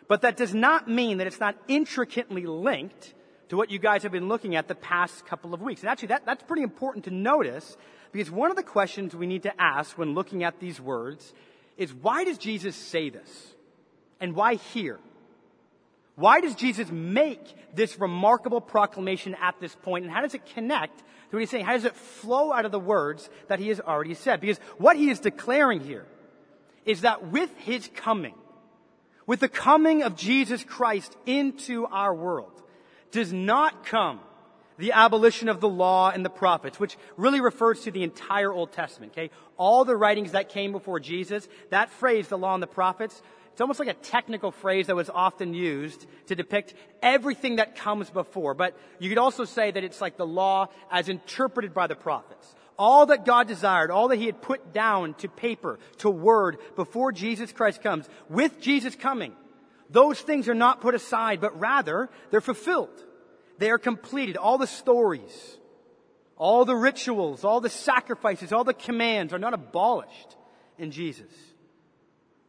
But 0.07 0.21
that 0.21 0.37
does 0.37 0.53
not 0.53 0.89
mean 0.89 1.17
that 1.17 1.27
it's 1.27 1.39
not 1.39 1.55
intricately 1.67 2.45
linked 2.45 3.13
to 3.49 3.57
what 3.57 3.69
you 3.69 3.79
guys 3.79 4.03
have 4.03 4.11
been 4.11 4.27
looking 4.27 4.55
at 4.55 4.67
the 4.67 4.75
past 4.75 5.25
couple 5.25 5.53
of 5.53 5.61
weeks. 5.61 5.81
And 5.81 5.89
actually 5.89 6.09
that, 6.09 6.25
that's 6.25 6.43
pretty 6.43 6.63
important 6.63 7.05
to 7.05 7.11
notice 7.11 7.77
because 8.11 8.31
one 8.31 8.49
of 8.49 8.57
the 8.57 8.63
questions 8.63 9.15
we 9.15 9.27
need 9.27 9.43
to 9.43 9.61
ask 9.61 9.97
when 9.97 10.13
looking 10.13 10.43
at 10.43 10.59
these 10.59 10.79
words 10.79 11.33
is 11.77 11.93
why 11.93 12.23
does 12.23 12.37
Jesus 12.37 12.75
say 12.75 13.09
this? 13.09 13.53
And 14.19 14.35
why 14.35 14.55
here? 14.55 14.99
Why 16.15 16.41
does 16.41 16.55
Jesus 16.55 16.89
make 16.89 17.41
this 17.75 17.99
remarkable 17.99 18.59
proclamation 18.59 19.35
at 19.39 19.59
this 19.59 19.75
point? 19.75 20.05
And 20.05 20.11
how 20.11 20.21
does 20.21 20.33
it 20.33 20.45
connect 20.47 20.97
to 20.97 21.03
what 21.35 21.39
he's 21.39 21.49
saying? 21.51 21.65
How 21.65 21.73
does 21.73 21.85
it 21.85 21.95
flow 21.95 22.51
out 22.51 22.65
of 22.65 22.71
the 22.71 22.79
words 22.79 23.29
that 23.49 23.59
he 23.59 23.67
has 23.69 23.79
already 23.79 24.15
said? 24.15 24.41
Because 24.41 24.57
what 24.79 24.95
he 24.95 25.11
is 25.11 25.19
declaring 25.19 25.81
here 25.81 26.05
is 26.85 27.01
that 27.01 27.27
with 27.27 27.55
his 27.57 27.87
coming, 27.93 28.33
with 29.27 29.41
the 29.41 29.49
coming 29.49 30.01
of 30.01 30.15
Jesus 30.15 30.63
Christ 30.63 31.15
into 31.27 31.85
our 31.85 32.15
world, 32.15 32.63
does 33.11 33.31
not 33.31 33.85
come 33.85 34.19
the 34.77 34.91
abolition 34.91 35.49
of 35.49 35.59
the 35.59 35.69
law 35.69 36.09
and 36.09 36.23
the 36.23 36.29
prophets, 36.29 36.79
which 36.79 36.97
really 37.17 37.41
refers 37.41 37.81
to 37.81 37.91
the 37.91 38.03
entire 38.03 38.51
Old 38.51 38.71
Testament, 38.71 39.13
okay? 39.13 39.31
All 39.57 39.85
the 39.85 39.95
writings 39.95 40.33
that 40.33 40.49
came 40.49 40.71
before 40.71 40.99
Jesus, 40.99 41.47
that 41.69 41.89
phrase, 41.89 42.27
the 42.27 42.37
law 42.37 42.53
and 42.53 42.61
the 42.61 42.67
prophets, 42.67 43.21
it's 43.51 43.61
almost 43.61 43.79
like 43.79 43.89
a 43.89 43.95
technical 43.95 44.51
phrase 44.51 44.85
that 44.85 44.95
was 44.95 45.09
often 45.09 45.55
used 45.55 46.05
to 46.27 46.35
depict 46.35 46.75
everything 47.01 47.55
that 47.55 47.75
comes 47.75 48.07
before. 48.07 48.53
But 48.53 48.77
you 48.99 49.09
could 49.09 49.17
also 49.17 49.45
say 49.45 49.71
that 49.71 49.83
it's 49.83 49.99
like 49.99 50.15
the 50.15 50.27
law 50.27 50.67
as 50.91 51.09
interpreted 51.09 51.73
by 51.73 51.87
the 51.87 51.95
prophets. 51.95 52.53
All 52.77 53.07
that 53.07 53.25
God 53.25 53.47
desired, 53.47 53.89
all 53.89 54.09
that 54.09 54.17
He 54.17 54.27
had 54.27 54.43
put 54.43 54.73
down 54.73 55.15
to 55.15 55.27
paper, 55.27 55.79
to 55.97 56.09
word, 56.11 56.59
before 56.75 57.11
Jesus 57.11 57.51
Christ 57.51 57.81
comes, 57.81 58.07
with 58.29 58.61
Jesus 58.61 58.95
coming, 58.95 59.33
Those 59.89 60.19
things 60.19 60.47
are 60.47 60.53
not 60.53 60.81
put 60.81 60.95
aside, 60.95 61.41
but 61.41 61.59
rather 61.59 62.09
they're 62.29 62.41
fulfilled. 62.41 63.03
They 63.57 63.69
are 63.71 63.77
completed. 63.77 64.37
All 64.37 64.57
the 64.57 64.67
stories, 64.67 65.57
all 66.37 66.65
the 66.65 66.75
rituals, 66.75 67.43
all 67.43 67.61
the 67.61 67.69
sacrifices, 67.69 68.53
all 68.53 68.63
the 68.63 68.73
commands 68.73 69.33
are 69.33 69.39
not 69.39 69.53
abolished 69.53 70.35
in 70.77 70.91
Jesus. 70.91 71.31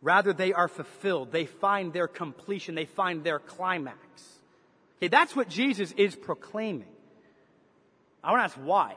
Rather, 0.01 0.33
they 0.33 0.53
are 0.53 0.69
fulfilled. 0.69 1.33
They 1.33 1.47
find 1.47 1.93
their 1.93 2.07
completion. 2.07 2.75
They 2.75 2.85
find 2.85 3.25
their 3.25 3.39
climax. 3.39 3.99
Okay, 4.99 5.09
that's 5.09 5.35
what 5.35 5.49
Jesus 5.49 5.93
is 5.93 6.15
proclaiming. 6.15 6.89
I 8.23 8.31
want 8.31 8.41
to 8.41 8.45
ask 8.45 8.57
why. 8.57 8.95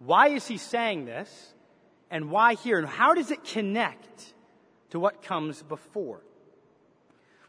Why 0.00 0.28
is 0.28 0.46
he 0.46 0.58
saying 0.58 1.06
this? 1.06 1.54
And 2.10 2.30
why 2.30 2.54
here? 2.54 2.78
And 2.78 2.88
how 2.88 3.14
does 3.14 3.30
it 3.30 3.44
connect 3.44 4.32
to 4.90 5.00
what 5.00 5.22
comes 5.22 5.62
before? 5.62 6.20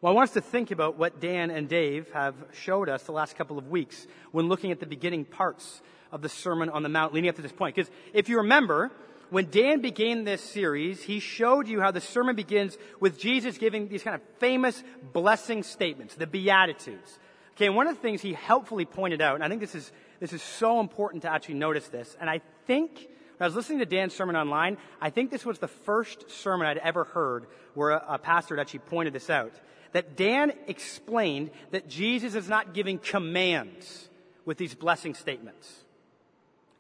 Well, 0.01 0.13
I 0.13 0.15
want 0.15 0.29
us 0.29 0.33
to 0.35 0.41
think 0.41 0.71
about 0.71 0.97
what 0.97 1.19
Dan 1.19 1.51
and 1.51 1.67
Dave 1.67 2.09
have 2.13 2.33
showed 2.53 2.87
us 2.87 3.03
the 3.03 3.11
last 3.11 3.35
couple 3.35 3.57
of 3.57 3.67
weeks 3.67 4.07
when 4.31 4.47
looking 4.47 4.71
at 4.71 4.79
the 4.79 4.85
beginning 4.85 5.25
parts 5.25 5.81
of 6.13 6.21
the 6.21 6.29
Sermon 6.29 6.69
on 6.69 6.83
the 6.83 6.89
Mount 6.89 7.13
leading 7.13 7.29
up 7.29 7.35
to 7.35 7.41
this 7.41 7.51
point. 7.51 7.75
Because 7.75 7.91
if 8.13 8.29
you 8.29 8.37
remember, 8.37 8.91
when 9.29 9.49
Dan 9.49 9.81
began 9.81 10.23
this 10.23 10.41
series, 10.41 11.03
he 11.03 11.19
showed 11.19 11.67
you 11.67 11.81
how 11.81 11.91
the 11.91 11.99
sermon 11.99 12.37
begins 12.37 12.77
with 13.01 13.19
Jesus 13.19 13.57
giving 13.57 13.89
these 13.89 14.01
kind 14.01 14.15
of 14.15 14.21
famous 14.39 14.81
blessing 15.11 15.63
statements, 15.63 16.15
the 16.15 16.27
Beatitudes. 16.27 17.19
Okay, 17.57 17.65
and 17.65 17.75
one 17.75 17.87
of 17.87 17.95
the 17.97 18.01
things 18.01 18.21
he 18.21 18.31
helpfully 18.31 18.85
pointed 18.85 19.21
out, 19.21 19.35
and 19.35 19.43
I 19.43 19.49
think 19.49 19.59
this 19.59 19.75
is, 19.75 19.91
this 20.21 20.31
is 20.31 20.41
so 20.41 20.79
important 20.79 21.23
to 21.23 21.29
actually 21.29 21.55
notice 21.55 21.89
this, 21.89 22.15
and 22.21 22.29
I 22.29 22.39
think, 22.67 23.09
when 23.39 23.45
I 23.45 23.47
was 23.47 23.55
listening 23.55 23.79
to 23.79 23.85
Dan's 23.85 24.13
sermon 24.13 24.35
online, 24.35 24.77
I 24.99 25.11
think 25.11 25.31
this 25.31 25.45
was 25.45 25.59
the 25.59 25.69
first 25.69 26.29
sermon 26.29 26.67
I'd 26.67 26.77
ever 26.77 27.05
heard 27.05 27.45
where 27.73 27.91
a, 27.91 28.05
a 28.09 28.17
pastor 28.17 28.57
had 28.57 28.61
actually 28.61 28.79
pointed 28.79 29.13
this 29.13 29.29
out 29.29 29.53
that 29.93 30.17
Dan 30.17 30.51
explained 30.67 31.51
that 31.71 31.87
Jesus 31.87 32.35
is 32.35 32.49
not 32.49 32.73
giving 32.73 32.99
commands 32.99 34.09
with 34.43 34.57
these 34.57 34.75
blessing 34.75 35.13
statements. 35.13 35.73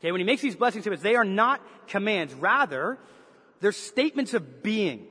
Okay, 0.01 0.11
when 0.11 0.19
he 0.19 0.25
makes 0.25 0.41
these 0.41 0.57
blessing 0.57 0.81
statements, 0.81 1.01
they 1.01 1.15
are 1.15 1.23
not 1.23 1.61
commands. 1.87 2.33
Rather, 2.33 2.97
they're 3.61 3.71
statements 3.71 4.33
of 4.33 4.61
being. 4.61 5.07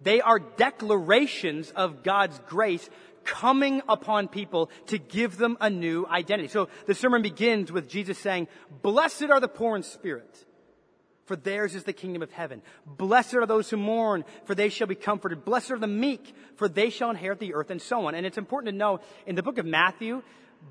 They 0.00 0.20
are 0.20 0.38
declarations 0.38 1.72
of 1.72 2.04
God's 2.04 2.38
grace 2.46 2.88
coming 3.24 3.82
upon 3.88 4.28
people 4.28 4.70
to 4.86 4.98
give 4.98 5.38
them 5.38 5.58
a 5.60 5.70
new 5.70 6.06
identity. 6.06 6.48
So 6.48 6.68
the 6.86 6.94
sermon 6.94 7.22
begins 7.22 7.72
with 7.72 7.88
Jesus 7.88 8.16
saying, 8.16 8.46
Blessed 8.80 9.24
are 9.24 9.40
the 9.40 9.48
poor 9.48 9.74
in 9.74 9.82
spirit 9.82 10.44
for 11.28 11.36
theirs 11.36 11.74
is 11.74 11.84
the 11.84 11.92
kingdom 11.92 12.22
of 12.22 12.32
heaven. 12.32 12.62
Blessed 12.86 13.34
are 13.34 13.46
those 13.46 13.70
who 13.70 13.76
mourn, 13.76 14.24
for 14.46 14.54
they 14.54 14.70
shall 14.70 14.86
be 14.86 14.94
comforted. 14.94 15.44
Blessed 15.44 15.70
are 15.70 15.78
the 15.78 15.86
meek, 15.86 16.34
for 16.56 16.68
they 16.68 16.90
shall 16.90 17.10
inherit 17.10 17.38
the 17.38 17.54
earth, 17.54 17.70
and 17.70 17.80
so 17.80 18.06
on. 18.06 18.14
And 18.14 18.26
it's 18.26 18.38
important 18.38 18.72
to 18.72 18.76
know, 18.76 19.00
in 19.26 19.36
the 19.36 19.42
book 19.42 19.58
of 19.58 19.66
Matthew, 19.66 20.22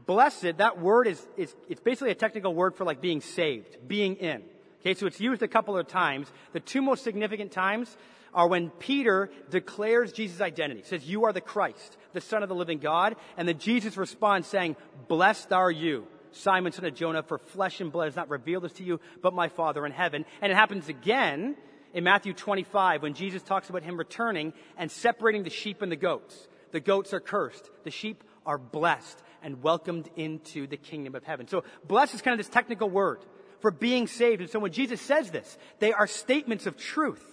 blessed, 0.06 0.58
that 0.58 0.80
word 0.80 1.08
is, 1.08 1.26
is 1.38 1.56
it's 1.70 1.80
basically 1.80 2.12
a 2.12 2.16
technical 2.16 2.54
word 2.54 2.76
for 2.76 2.84
like 2.84 3.00
being 3.00 3.22
saved, 3.22 3.78
being 3.88 4.16
in. 4.16 4.42
Okay, 4.82 4.96
so 4.96 5.06
it's 5.06 5.22
used 5.22 5.44
a 5.44 5.48
couple 5.48 5.78
of 5.78 5.88
times. 5.88 6.28
The 6.54 6.60
two 6.60 6.82
most 6.82 7.04
significant 7.04 7.52
times 7.52 7.96
are 8.34 8.48
when 8.48 8.70
Peter 8.72 9.30
declares 9.50 10.12
Jesus' 10.12 10.42
identity. 10.42 10.84
Says, 10.84 11.08
You 11.08 11.26
are 11.26 11.34
the 11.34 11.42
Christ, 11.42 11.98
the 12.14 12.22
Son 12.22 12.44
of 12.44 12.50
the 12.50 12.56
living 12.56 12.80
God. 12.80 13.16
And 13.38 13.48
then 13.48 13.60
Jesus 13.60 13.96
responds 13.96 14.48
saying, 14.48 14.76
Blessed 15.08 15.54
are 15.54 15.72
you 15.72 16.08
Simon, 16.38 16.72
son 16.72 16.86
of 16.86 16.96
Jonah, 16.96 17.24
for 17.24 17.38
flesh 17.38 17.82
and 17.82 17.92
blood 17.92 18.06
has 18.06 18.16
not 18.16 18.30
revealed 18.30 18.64
this 18.64 18.74
to 18.74 18.84
you, 18.84 19.00
but 19.22 19.34
my 19.34 19.50
Father 19.50 19.86
in 19.86 19.92
heaven. 19.92 20.26
And 20.42 20.52
it 20.52 20.56
happens 20.56 20.90
again 20.90 21.56
in 21.94 22.04
Matthew 22.04 22.34
25 22.34 23.02
when 23.02 23.14
Jesus 23.14 23.42
talks 23.44 23.70
about 23.70 23.84
him 23.84 23.98
returning 23.98 24.54
and 24.78 24.92
separating 24.92 25.44
the 25.44 25.50
sheep 25.50 25.82
and 25.82 25.92
the 25.92 25.96
goats. 25.96 26.48
The 26.72 26.80
goats 26.80 27.14
are 27.14 27.20
cursed. 27.20 27.70
The 27.84 27.92
sheep 27.92 28.24
are 28.46 28.58
blessed 28.58 29.22
and 29.42 29.62
welcomed 29.64 30.10
into 30.16 30.68
the 30.68 30.78
kingdom 30.78 31.16
of 31.16 31.24
heaven. 31.24 31.48
So 31.48 31.64
blessed 31.88 32.16
is 32.16 32.22
kind 32.22 32.40
of 32.40 32.46
this 32.46 32.54
technical 32.54 32.90
word 32.90 33.20
for 33.60 33.72
being 33.72 34.08
saved. 34.08 34.42
And 34.42 34.50
so 34.50 34.60
when 34.60 34.72
Jesus 34.72 35.02
says 35.02 35.32
this, 35.32 35.58
they 35.80 35.94
are 35.94 36.08
statements 36.08 36.66
of 36.66 36.78
truth. 36.78 37.24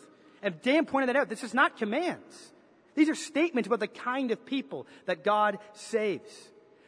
And 0.43 0.61
Dan 0.63 0.87
pointed 0.87 1.09
that 1.09 1.17
out. 1.17 1.29
This 1.29 1.45
is 1.45 1.55
not 1.55 1.77
commands. 1.79 2.53
These 2.95 3.09
are 3.09 3.15
statements 3.15 3.67
about 3.67 3.81
the 3.81 3.89
kind 3.89 4.31
of 4.31 4.45
people 4.47 4.87
that 5.07 5.25
God 5.25 5.59
saves. 5.73 6.31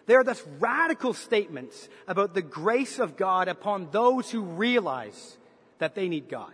They 0.07 0.15
are 0.15 0.25
thus 0.25 0.43
radical 0.61 1.13
statements 1.13 1.89
about 2.07 2.33
the 2.35 2.43
grace 2.43 2.99
of 2.99 3.17
God 3.17 3.49
upon 3.49 3.91
those 3.91 4.31
who 4.31 4.41
realize 4.41 5.37
that 5.79 5.95
they 5.95 6.09
need 6.09 6.29
God. 6.29 6.53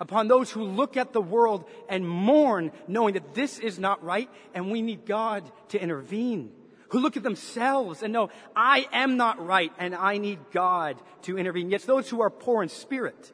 Upon 0.00 0.26
those 0.26 0.50
who 0.50 0.64
look 0.64 0.96
at 0.96 1.12
the 1.12 1.20
world 1.20 1.64
and 1.88 2.08
mourn 2.08 2.72
knowing 2.88 3.14
that 3.14 3.34
this 3.34 3.58
is 3.58 3.78
not 3.78 4.02
right 4.02 4.28
and 4.54 4.72
we 4.72 4.82
need 4.82 5.06
God 5.06 5.48
to 5.68 5.80
intervene. 5.80 6.50
Who 6.88 6.98
look 6.98 7.16
at 7.16 7.22
themselves 7.22 8.02
and 8.02 8.12
know, 8.12 8.30
I 8.56 8.86
am 8.92 9.16
not 9.16 9.44
right 9.44 9.72
and 9.78 9.94
I 9.94 10.18
need 10.18 10.38
God 10.52 11.00
to 11.22 11.38
intervene. 11.38 11.70
Yes, 11.70 11.84
those 11.84 12.08
who 12.08 12.20
are 12.22 12.30
poor 12.30 12.62
in 12.62 12.68
spirit 12.68 13.32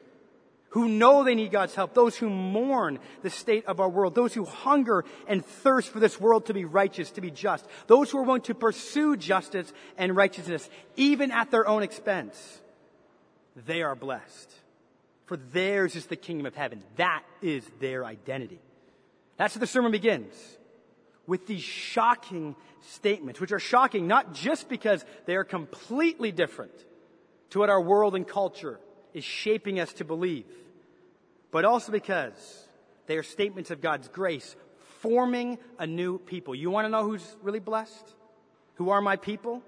who 0.70 0.88
know 0.88 1.24
they 1.24 1.34
need 1.34 1.50
God's 1.50 1.74
help, 1.74 1.94
those 1.94 2.16
who 2.16 2.28
mourn 2.28 2.98
the 3.22 3.30
state 3.30 3.66
of 3.66 3.80
our 3.80 3.88
world, 3.88 4.14
those 4.14 4.34
who 4.34 4.44
hunger 4.44 5.04
and 5.26 5.44
thirst 5.44 5.90
for 5.90 5.98
this 5.98 6.20
world 6.20 6.46
to 6.46 6.54
be 6.54 6.64
righteous, 6.64 7.10
to 7.12 7.20
be 7.20 7.30
just, 7.30 7.66
those 7.86 8.10
who 8.10 8.18
are 8.18 8.22
willing 8.22 8.42
to 8.42 8.54
pursue 8.54 9.16
justice 9.16 9.72
and 9.96 10.14
righteousness, 10.14 10.68
even 10.96 11.30
at 11.30 11.50
their 11.50 11.66
own 11.66 11.82
expense, 11.82 12.60
they 13.66 13.82
are 13.82 13.94
blessed. 13.94 14.52
For 15.24 15.36
theirs 15.36 15.96
is 15.96 16.06
the 16.06 16.16
kingdom 16.16 16.46
of 16.46 16.54
heaven. 16.54 16.82
That 16.96 17.22
is 17.42 17.64
their 17.80 18.04
identity. 18.04 18.60
That's 19.36 19.54
how 19.54 19.60
the 19.60 19.66
sermon 19.66 19.92
begins. 19.92 20.34
With 21.26 21.46
these 21.46 21.62
shocking 21.62 22.56
statements, 22.90 23.40
which 23.40 23.52
are 23.52 23.58
shocking 23.58 24.06
not 24.06 24.34
just 24.34 24.68
because 24.68 25.04
they 25.26 25.36
are 25.36 25.44
completely 25.44 26.32
different 26.32 26.72
to 27.50 27.58
what 27.58 27.70
our 27.70 27.80
world 27.80 28.14
and 28.14 28.26
culture 28.26 28.80
is 29.14 29.24
shaping 29.24 29.80
us 29.80 29.92
to 29.94 30.04
believe, 30.04 30.46
but 31.50 31.64
also 31.64 31.92
because 31.92 32.68
they 33.06 33.16
are 33.16 33.22
statements 33.22 33.70
of 33.70 33.80
God's 33.80 34.08
grace 34.08 34.56
forming 35.00 35.58
a 35.78 35.86
new 35.86 36.18
people. 36.18 36.54
You 36.54 36.70
want 36.70 36.84
to 36.86 36.88
know 36.88 37.04
who's 37.04 37.36
really 37.42 37.60
blessed? 37.60 38.14
Who 38.74 38.90
are 38.90 39.00
my 39.00 39.16
people? 39.16 39.62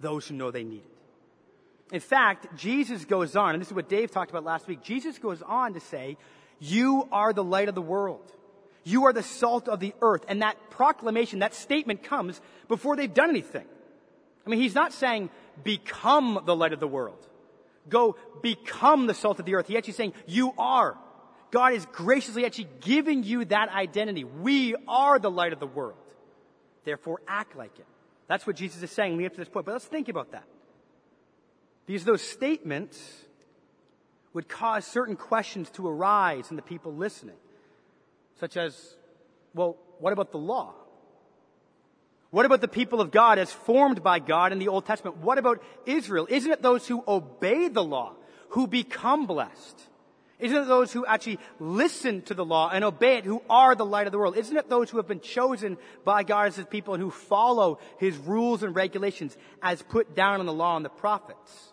Those 0.00 0.28
who 0.28 0.34
know 0.34 0.50
they 0.50 0.64
need 0.64 0.82
it. 0.82 1.94
In 1.94 2.00
fact, 2.00 2.56
Jesus 2.56 3.04
goes 3.04 3.36
on, 3.36 3.54
and 3.54 3.60
this 3.60 3.68
is 3.68 3.74
what 3.74 3.88
Dave 3.88 4.10
talked 4.10 4.30
about 4.30 4.44
last 4.44 4.66
week. 4.66 4.82
Jesus 4.82 5.18
goes 5.18 5.40
on 5.42 5.74
to 5.74 5.80
say, 5.80 6.16
You 6.58 7.08
are 7.12 7.32
the 7.32 7.44
light 7.44 7.68
of 7.68 7.74
the 7.74 7.82
world. 7.82 8.32
You 8.82 9.06
are 9.06 9.12
the 9.12 9.22
salt 9.22 9.68
of 9.68 9.80
the 9.80 9.94
earth. 10.00 10.24
And 10.28 10.42
that 10.42 10.56
proclamation, 10.70 11.40
that 11.40 11.54
statement 11.54 12.02
comes 12.02 12.40
before 12.68 12.96
they've 12.96 13.12
done 13.12 13.30
anything. 13.30 13.66
I 14.44 14.50
mean, 14.50 14.60
he's 14.60 14.74
not 14.74 14.92
saying, 14.92 15.30
Become 15.62 16.42
the 16.44 16.56
light 16.56 16.72
of 16.72 16.80
the 16.80 16.88
world 16.88 17.25
go 17.88 18.16
become 18.42 19.06
the 19.06 19.14
salt 19.14 19.38
of 19.38 19.46
the 19.46 19.54
earth. 19.54 19.68
He's 19.68 19.76
actually 19.76 19.94
saying, 19.94 20.12
you 20.26 20.52
are. 20.58 20.96
God 21.50 21.72
is 21.74 21.86
graciously 21.92 22.44
actually 22.44 22.68
giving 22.80 23.22
you 23.22 23.44
that 23.46 23.68
identity. 23.70 24.24
We 24.24 24.74
are 24.88 25.18
the 25.18 25.30
light 25.30 25.52
of 25.52 25.60
the 25.60 25.66
world. 25.66 25.98
Therefore, 26.84 27.20
act 27.26 27.56
like 27.56 27.78
it. 27.78 27.86
That's 28.28 28.46
what 28.46 28.56
Jesus 28.56 28.82
is 28.82 28.90
saying 28.90 29.12
leading 29.12 29.26
up 29.26 29.32
to 29.32 29.38
this 29.38 29.48
point. 29.48 29.66
But 29.66 29.72
let's 29.72 29.84
think 29.84 30.08
about 30.08 30.32
that. 30.32 30.44
Because 31.86 32.04
those 32.04 32.22
statements 32.22 33.00
would 34.32 34.48
cause 34.48 34.84
certain 34.84 35.16
questions 35.16 35.70
to 35.70 35.88
arise 35.88 36.50
in 36.50 36.56
the 36.56 36.62
people 36.62 36.94
listening. 36.94 37.36
Such 38.38 38.56
as, 38.56 38.96
well, 39.54 39.76
what 39.98 40.12
about 40.12 40.32
the 40.32 40.38
law? 40.38 40.74
What 42.30 42.46
about 42.46 42.60
the 42.60 42.68
people 42.68 43.00
of 43.00 43.10
God 43.10 43.38
as 43.38 43.52
formed 43.52 44.02
by 44.02 44.18
God 44.18 44.52
in 44.52 44.58
the 44.58 44.68
Old 44.68 44.84
Testament? 44.84 45.18
What 45.18 45.38
about 45.38 45.62
Israel? 45.84 46.26
Isn't 46.28 46.50
it 46.50 46.62
those 46.62 46.86
who 46.86 47.04
obey 47.06 47.68
the 47.68 47.84
law 47.84 48.14
who 48.50 48.66
become 48.66 49.26
blessed? 49.26 49.80
Isn't 50.38 50.56
it 50.56 50.66
those 50.66 50.92
who 50.92 51.06
actually 51.06 51.38
listen 51.58 52.20
to 52.22 52.34
the 52.34 52.44
law 52.44 52.68
and 52.70 52.84
obey 52.84 53.18
it 53.18 53.24
who 53.24 53.42
are 53.48 53.74
the 53.74 53.86
light 53.86 54.06
of 54.06 54.12
the 54.12 54.18
world? 54.18 54.36
Isn't 54.36 54.56
it 54.56 54.68
those 54.68 54.90
who 54.90 54.98
have 54.98 55.08
been 55.08 55.20
chosen 55.20 55.78
by 56.04 56.24
God 56.24 56.48
as 56.48 56.56
his 56.56 56.66
people 56.66 56.92
and 56.92 57.02
who 57.02 57.10
follow 57.10 57.78
his 57.98 58.16
rules 58.18 58.62
and 58.62 58.76
regulations 58.76 59.36
as 59.62 59.82
put 59.82 60.14
down 60.14 60.40
in 60.40 60.46
the 60.46 60.52
law 60.52 60.76
and 60.76 60.84
the 60.84 60.90
prophets? 60.90 61.72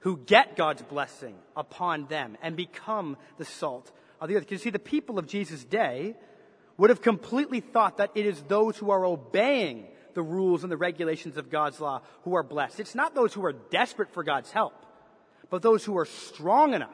Who 0.00 0.18
get 0.18 0.56
God's 0.56 0.82
blessing 0.82 1.34
upon 1.56 2.06
them 2.06 2.38
and 2.42 2.56
become 2.56 3.16
the 3.38 3.44
salt 3.44 3.90
of 4.20 4.28
the 4.28 4.36
earth. 4.36 4.44
Because 4.44 4.60
you 4.60 4.64
see, 4.64 4.70
the 4.70 4.78
people 4.78 5.18
of 5.18 5.26
Jesus' 5.26 5.64
day 5.64 6.14
would 6.80 6.88
have 6.88 7.02
completely 7.02 7.60
thought 7.60 7.98
that 7.98 8.10
it 8.14 8.24
is 8.24 8.40
those 8.44 8.74
who 8.74 8.90
are 8.90 9.04
obeying 9.04 9.86
the 10.14 10.22
rules 10.22 10.62
and 10.62 10.72
the 10.72 10.78
regulations 10.78 11.36
of 11.36 11.50
God's 11.50 11.78
law 11.78 12.00
who 12.22 12.34
are 12.34 12.42
blessed. 12.42 12.80
It's 12.80 12.94
not 12.94 13.14
those 13.14 13.34
who 13.34 13.44
are 13.44 13.52
desperate 13.52 14.10
for 14.14 14.24
God's 14.24 14.50
help, 14.50 14.72
but 15.50 15.60
those 15.60 15.84
who 15.84 15.98
are 15.98 16.06
strong 16.06 16.72
enough 16.72 16.88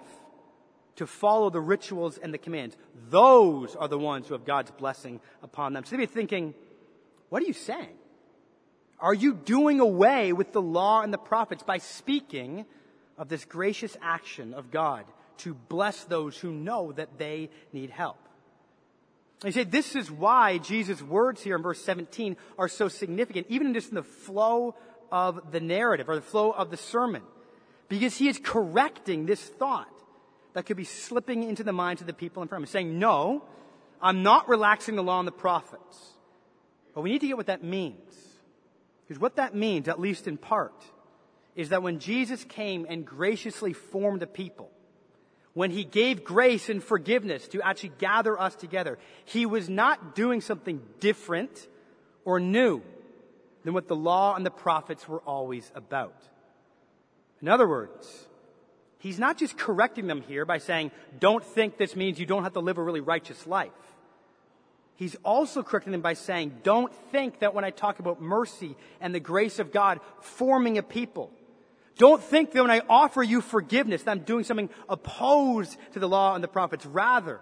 to 0.97 1.07
follow 1.07 1.51
the 1.51 1.61
rituals 1.61 2.19
and 2.19 2.35
the 2.35 2.39
commands. 2.39 2.77
Those 3.11 3.77
are 3.77 3.87
the 3.87 3.97
ones 3.97 4.27
who 4.27 4.35
have 4.35 4.45
God's 4.45 4.73
blessing 4.73 5.21
upon 5.41 5.73
them. 5.73 5.85
So 5.85 5.93
they 5.93 5.99
be 5.99 6.07
thinking, 6.07 6.55
what 7.29 7.41
are 7.45 7.47
you 7.47 7.53
saying? 7.53 7.95
Are 8.99 9.15
you 9.15 9.35
doing 9.35 9.79
away 9.79 10.33
with 10.33 10.53
the 10.53 10.61
law 10.61 11.03
and 11.03 11.13
the 11.13 11.19
prophets 11.19 11.63
by 11.63 11.79
speaking 11.79 12.67
of 13.17 13.29
this 13.29 13.45
gracious 13.45 13.97
action 14.03 14.53
of 14.53 14.73
God 14.73 15.05
to 15.39 15.55
bless 15.55 16.03
those 16.03 16.37
who 16.37 16.51
know 16.51 16.91
that 16.91 17.19
they 17.19 17.51
need 17.73 17.91
help? 17.91 18.19
You 19.45 19.53
say 19.53 19.65
this 19.65 19.95
is 19.95 20.11
why 20.11 20.59
Jesus' 20.59 21.03
words 21.03 21.43
here 21.43 21.57
in 21.57 21.63
verse 21.63 21.81
17 21.83 22.37
are 22.59 22.69
so 22.69 22.89
significant, 22.89 23.47
even 23.51 23.75
just 23.75 23.91
in 23.91 23.95
the 23.95 24.03
flow 24.03 24.75
of 25.13 25.53
the 25.53 25.61
narrative 25.61 26.09
or 26.09 26.15
the 26.15 26.23
flow 26.23 26.51
of 26.51 26.71
the 26.71 26.77
sermon. 26.77 27.23
Because 27.89 28.17
he 28.17 28.29
is 28.29 28.41
correcting 28.43 29.27
this 29.27 29.41
thought 29.41 29.93
that 30.55 30.67
could 30.67 30.77
be 30.77 30.85
slipping 30.85 31.43
into 31.43 31.63
the 31.63 31.73
minds 31.73 32.01
of 32.01 32.07
the 32.07 32.15
people 32.15 32.43
in 32.43 32.49
front 32.49 32.65
of 32.65 32.69
him, 32.69 32.73
saying, 32.73 32.99
no, 32.99 33.45
I'm 34.01 34.23
not 34.23 34.49
relaxing 34.49 34.97
the 34.97 35.03
law 35.03 35.19
and 35.19 35.29
the 35.29 35.33
prophets. 35.33 36.15
But 36.95 37.03
we 37.03 37.11
need 37.11 37.21
to 37.21 37.27
get 37.27 37.37
what 37.37 37.47
that 37.47 37.63
means. 37.63 38.15
Because 39.07 39.21
what 39.21 39.37
that 39.37 39.55
means, 39.55 39.87
at 39.87 40.01
least 40.01 40.27
in 40.27 40.39
part, 40.39 40.83
is 41.55 41.69
that 41.69 41.83
when 41.83 41.99
Jesus 41.99 42.43
came 42.45 42.87
and 42.89 43.05
graciously 43.05 43.73
formed 43.73 44.23
a 44.23 44.27
people, 44.27 44.71
when 45.57 45.71
he 45.71 45.85
gave 45.85 46.23
grace 46.23 46.69
and 46.69 46.85
forgiveness 46.85 47.49
to 47.49 47.63
actually 47.63 47.93
gather 47.97 48.39
us 48.39 48.55
together, 48.55 48.99
he 49.25 49.47
was 49.47 49.71
not 49.71 50.15
doing 50.15 50.43
something 50.43 50.83
different 51.01 51.67
or 52.27 52.39
new 52.39 52.83
than 53.65 53.73
what 53.73 53.89
the 53.89 53.97
law 53.97 54.35
and 54.35 54.45
the 54.45 54.51
prophets 54.51 55.09
were 55.09 55.21
always 55.21 55.73
about. 55.75 56.15
In 57.41 57.49
other 57.49 57.67
words, 57.67 58.27
he's 58.99 59.19
not 59.19 59.39
just 59.39 59.57
correcting 59.57 60.09
them 60.09 60.21
here 60.21 60.45
by 60.45 60.59
saying, 60.59 60.91
don't 61.21 61.43
think 61.43 61.79
this 61.79 61.97
means 61.97 62.21
you 62.21 62.27
don't 62.27 62.43
have 62.43 62.53
to 62.53 62.61
live 62.61 62.77
a 62.77 62.83
really 62.83 63.01
righteous 63.01 63.47
life. 63.47 63.71
He's 64.97 65.17
also 65.25 65.63
correcting 65.63 65.93
them 65.93 66.03
by 66.03 66.13
saying, 66.13 66.53
don't 66.65 66.95
think 67.13 67.39
that 67.39 67.55
when 67.55 67.65
I 67.65 67.71
talk 67.71 67.99
about 67.99 68.21
mercy 68.21 68.77
and 69.01 69.15
the 69.15 69.21
grace 69.21 69.59
of 69.59 69.73
God 69.73 70.01
forming 70.21 70.77
a 70.77 70.83
people, 70.83 71.31
don't 71.99 72.23
think 72.23 72.53
that 72.53 72.63
when 72.63 72.71
I 72.71 72.83
offer 72.89 73.23
you 73.23 73.41
forgiveness 73.41 74.03
that 74.03 74.11
I'm 74.11 74.21
doing 74.21 74.45
something 74.45 74.71
opposed 74.89 75.77
to 75.93 75.99
the 75.99 76.09
law 76.09 76.35
and 76.35 76.45
the 76.45 76.49
prophets. 76.49 76.85
Rather, 76.85 77.41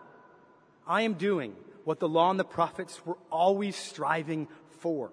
I 0.87 1.02
am 1.02 1.14
doing 1.14 1.54
what 1.84 2.00
the 2.00 2.08
law 2.08 2.30
and 2.30 2.38
the 2.38 2.44
prophets 2.44 3.04
were 3.04 3.18
always 3.30 3.76
striving 3.76 4.49
for. 4.78 5.12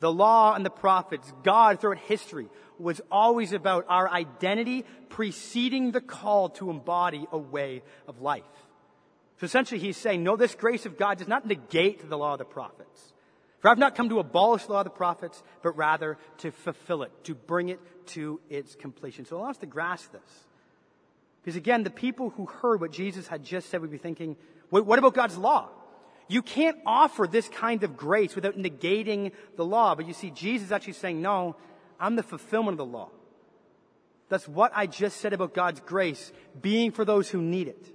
The 0.00 0.12
law 0.12 0.54
and 0.54 0.66
the 0.66 0.70
prophets, 0.70 1.32
God 1.42 1.80
throughout 1.80 1.98
history, 1.98 2.48
was 2.78 3.00
always 3.10 3.52
about 3.52 3.86
our 3.88 4.10
identity 4.10 4.84
preceding 5.08 5.92
the 5.92 6.00
call 6.00 6.48
to 6.50 6.70
embody 6.70 7.26
a 7.30 7.38
way 7.38 7.82
of 8.08 8.20
life. 8.20 8.42
So 9.38 9.46
essentially 9.46 9.80
he's 9.80 9.96
saying, 9.96 10.22
no, 10.22 10.36
this 10.36 10.54
grace 10.54 10.86
of 10.86 10.98
God 10.98 11.18
does 11.18 11.28
not 11.28 11.46
negate 11.46 12.08
the 12.08 12.18
law 12.18 12.32
of 12.32 12.38
the 12.38 12.44
prophets. 12.44 13.13
For 13.64 13.70
I've 13.70 13.78
not 13.78 13.94
come 13.94 14.10
to 14.10 14.18
abolish 14.18 14.66
the 14.66 14.74
law 14.74 14.80
of 14.80 14.84
the 14.84 14.90
prophets, 14.90 15.42
but 15.62 15.74
rather 15.74 16.18
to 16.36 16.50
fulfill 16.50 17.02
it, 17.02 17.10
to 17.24 17.34
bring 17.34 17.70
it 17.70 17.80
to 18.08 18.38
its 18.50 18.74
completion. 18.74 19.24
So 19.24 19.38
allow 19.38 19.48
us 19.48 19.56
to 19.56 19.66
grasp 19.66 20.12
this. 20.12 20.20
Because 21.40 21.56
again, 21.56 21.82
the 21.82 21.88
people 21.88 22.28
who 22.28 22.44
heard 22.44 22.82
what 22.82 22.92
Jesus 22.92 23.26
had 23.26 23.42
just 23.42 23.70
said 23.70 23.80
would 23.80 23.90
be 23.90 23.96
thinking, 23.96 24.36
what 24.68 24.98
about 24.98 25.14
God's 25.14 25.38
law? 25.38 25.70
You 26.28 26.42
can't 26.42 26.76
offer 26.84 27.26
this 27.26 27.48
kind 27.48 27.82
of 27.84 27.96
grace 27.96 28.34
without 28.34 28.58
negating 28.58 29.32
the 29.56 29.64
law. 29.64 29.94
But 29.94 30.06
you 30.08 30.12
see, 30.12 30.30
Jesus 30.30 30.66
is 30.66 30.72
actually 30.72 30.92
saying, 30.92 31.22
no, 31.22 31.56
I'm 31.98 32.16
the 32.16 32.22
fulfillment 32.22 32.78
of 32.78 32.86
the 32.86 32.92
law. 32.92 33.08
That's 34.28 34.46
what 34.46 34.72
I 34.74 34.86
just 34.86 35.22
said 35.22 35.32
about 35.32 35.54
God's 35.54 35.80
grace 35.80 36.34
being 36.60 36.92
for 36.92 37.06
those 37.06 37.30
who 37.30 37.40
need 37.40 37.68
it. 37.68 37.86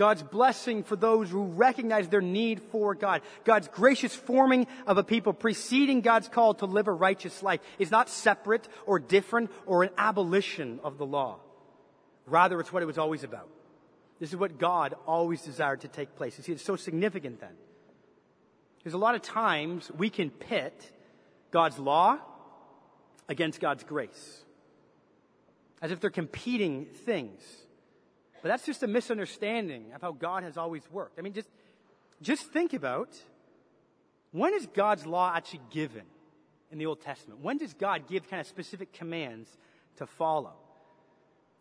God's 0.00 0.22
blessing 0.22 0.82
for 0.82 0.96
those 0.96 1.28
who 1.28 1.44
recognize 1.44 2.08
their 2.08 2.22
need 2.22 2.62
for 2.72 2.94
God. 2.94 3.20
God's 3.44 3.68
gracious 3.68 4.14
forming 4.14 4.66
of 4.86 4.96
a 4.96 5.04
people 5.04 5.34
preceding 5.34 6.00
God's 6.00 6.26
call 6.26 6.54
to 6.54 6.64
live 6.64 6.88
a 6.88 6.92
righteous 6.92 7.42
life 7.42 7.60
is 7.78 7.90
not 7.90 8.08
separate 8.08 8.66
or 8.86 8.98
different 8.98 9.50
or 9.66 9.82
an 9.82 9.90
abolition 9.98 10.80
of 10.82 10.96
the 10.96 11.04
law. 11.04 11.40
Rather, 12.24 12.58
it's 12.60 12.72
what 12.72 12.82
it 12.82 12.86
was 12.86 12.96
always 12.96 13.24
about. 13.24 13.50
This 14.18 14.30
is 14.30 14.36
what 14.36 14.58
God 14.58 14.94
always 15.06 15.42
desired 15.42 15.82
to 15.82 15.88
take 15.88 16.16
place. 16.16 16.38
You 16.38 16.44
see, 16.44 16.52
it's 16.52 16.64
so 16.64 16.76
significant 16.76 17.38
then. 17.38 17.52
Because 18.78 18.94
a 18.94 18.98
lot 18.98 19.14
of 19.14 19.20
times 19.20 19.90
we 19.98 20.08
can 20.08 20.30
pit 20.30 20.92
God's 21.50 21.78
law 21.78 22.16
against 23.28 23.60
God's 23.60 23.84
grace. 23.84 24.44
As 25.82 25.90
if 25.90 26.00
they're 26.00 26.08
competing 26.08 26.86
things. 26.86 27.42
But 28.42 28.48
that's 28.48 28.64
just 28.64 28.82
a 28.82 28.86
misunderstanding 28.86 29.92
of 29.94 30.00
how 30.00 30.12
God 30.12 30.42
has 30.42 30.56
always 30.56 30.82
worked. 30.90 31.18
I 31.18 31.22
mean, 31.22 31.32
just, 31.32 31.48
just 32.22 32.50
think 32.52 32.72
about 32.72 33.08
when 34.32 34.54
is 34.54 34.66
God's 34.66 35.06
law 35.06 35.32
actually 35.34 35.60
given 35.70 36.04
in 36.70 36.78
the 36.78 36.86
Old 36.86 37.00
Testament? 37.00 37.40
When 37.40 37.58
does 37.58 37.74
God 37.74 38.08
give 38.08 38.28
kind 38.30 38.40
of 38.40 38.46
specific 38.46 38.92
commands 38.92 39.48
to 39.96 40.06
follow? 40.06 40.54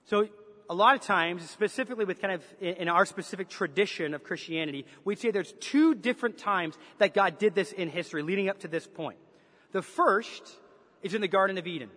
So, 0.05 0.27
a 0.69 0.75
lot 0.75 0.93
of 0.93 1.01
times, 1.01 1.49
specifically 1.49 2.05
with 2.05 2.21
kind 2.21 2.33
of 2.33 2.43
in 2.61 2.87
our 2.89 3.03
specific 3.03 3.49
tradition 3.49 4.13
of 4.13 4.23
Christianity, 4.23 4.85
we'd 5.03 5.17
say 5.17 5.31
there's 5.31 5.53
two 5.59 5.95
different 5.95 6.37
times 6.37 6.77
that 6.99 7.15
God 7.15 7.39
did 7.39 7.55
this 7.55 7.71
in 7.71 7.89
history 7.89 8.21
leading 8.21 8.49
up 8.49 8.59
to 8.59 8.67
this 8.67 8.85
point. 8.85 9.17
The 9.71 9.81
first 9.81 10.43
is 11.01 11.15
in 11.15 11.21
the 11.21 11.27
Garden 11.27 11.57
of 11.57 11.65
Eden. 11.65 11.89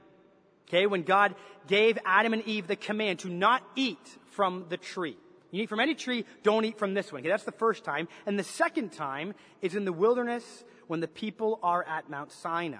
Okay, 0.68 0.86
when 0.86 1.02
God 1.02 1.34
gave 1.66 1.98
Adam 2.04 2.32
and 2.32 2.42
Eve 2.46 2.66
the 2.66 2.76
command 2.76 3.20
to 3.20 3.28
not 3.28 3.62
eat 3.76 4.18
from 4.30 4.66
the 4.68 4.76
tree. 4.76 5.16
You 5.50 5.62
eat 5.62 5.68
from 5.68 5.80
any 5.80 5.94
tree, 5.94 6.24
don't 6.42 6.64
eat 6.64 6.78
from 6.78 6.94
this 6.94 7.12
one. 7.12 7.20
Okay, 7.20 7.28
that's 7.28 7.44
the 7.44 7.52
first 7.52 7.84
time. 7.84 8.08
And 8.24 8.38
the 8.38 8.44
second 8.44 8.92
time 8.92 9.34
is 9.60 9.74
in 9.74 9.84
the 9.84 9.92
wilderness 9.92 10.64
when 10.86 11.00
the 11.00 11.08
people 11.08 11.58
are 11.62 11.84
at 11.86 12.08
Mount 12.08 12.32
Sinai. 12.32 12.78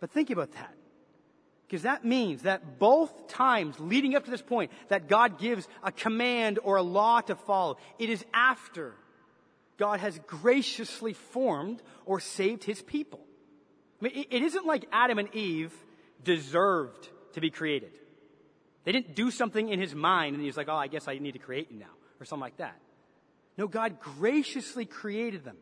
But 0.00 0.10
think 0.10 0.30
about 0.30 0.52
that. 0.52 0.74
Because 1.66 1.82
that 1.82 2.04
means 2.04 2.42
that 2.42 2.78
both 2.78 3.28
times 3.28 3.78
leading 3.80 4.14
up 4.14 4.24
to 4.24 4.30
this 4.30 4.42
point 4.42 4.70
that 4.88 5.08
God 5.08 5.38
gives 5.38 5.68
a 5.82 5.90
command 5.90 6.58
or 6.62 6.76
a 6.76 6.82
law 6.82 7.20
to 7.22 7.34
follow, 7.34 7.76
it 7.98 8.08
is 8.08 8.24
after 8.32 8.94
God 9.76 10.00
has 10.00 10.18
graciously 10.26 11.12
formed 11.12 11.82
or 12.06 12.20
saved 12.20 12.64
his 12.64 12.80
people. 12.82 13.20
I 14.00 14.04
mean, 14.04 14.26
it 14.30 14.42
isn't 14.42 14.64
like 14.64 14.86
Adam 14.92 15.18
and 15.18 15.34
Eve 15.34 15.74
deserved 16.26 17.08
to 17.32 17.40
be 17.40 17.48
created. 17.50 17.92
They 18.84 18.92
didn't 18.92 19.14
do 19.14 19.30
something 19.30 19.68
in 19.70 19.80
his 19.80 19.94
mind 19.94 20.36
and 20.36 20.44
he's 20.44 20.56
like, 20.56 20.68
oh, 20.68 20.76
I 20.76 20.88
guess 20.88 21.08
I 21.08 21.16
need 21.18 21.32
to 21.32 21.38
create 21.38 21.70
you 21.70 21.78
now, 21.78 21.94
or 22.20 22.26
something 22.26 22.42
like 22.42 22.58
that. 22.58 22.76
No, 23.56 23.66
God 23.66 24.00
graciously 24.00 24.84
created 24.84 25.44
them. 25.44 25.56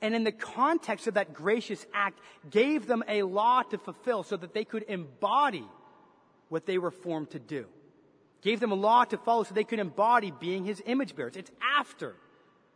And 0.00 0.14
in 0.14 0.24
the 0.24 0.32
context 0.32 1.06
of 1.06 1.14
that 1.14 1.34
gracious 1.34 1.84
act, 1.92 2.18
gave 2.50 2.86
them 2.86 3.02
a 3.08 3.22
law 3.22 3.62
to 3.62 3.78
fulfill 3.78 4.22
so 4.22 4.36
that 4.36 4.54
they 4.54 4.64
could 4.64 4.84
embody 4.88 5.64
what 6.48 6.66
they 6.66 6.78
were 6.78 6.90
formed 6.90 7.30
to 7.30 7.38
do. 7.38 7.66
Gave 8.42 8.60
them 8.60 8.72
a 8.72 8.76
law 8.76 9.04
to 9.04 9.16
follow 9.16 9.42
so 9.42 9.54
they 9.54 9.64
could 9.64 9.78
embody 9.78 10.30
being 10.30 10.64
his 10.64 10.82
image 10.86 11.16
bearers. 11.16 11.36
It's 11.36 11.50
after 11.78 12.14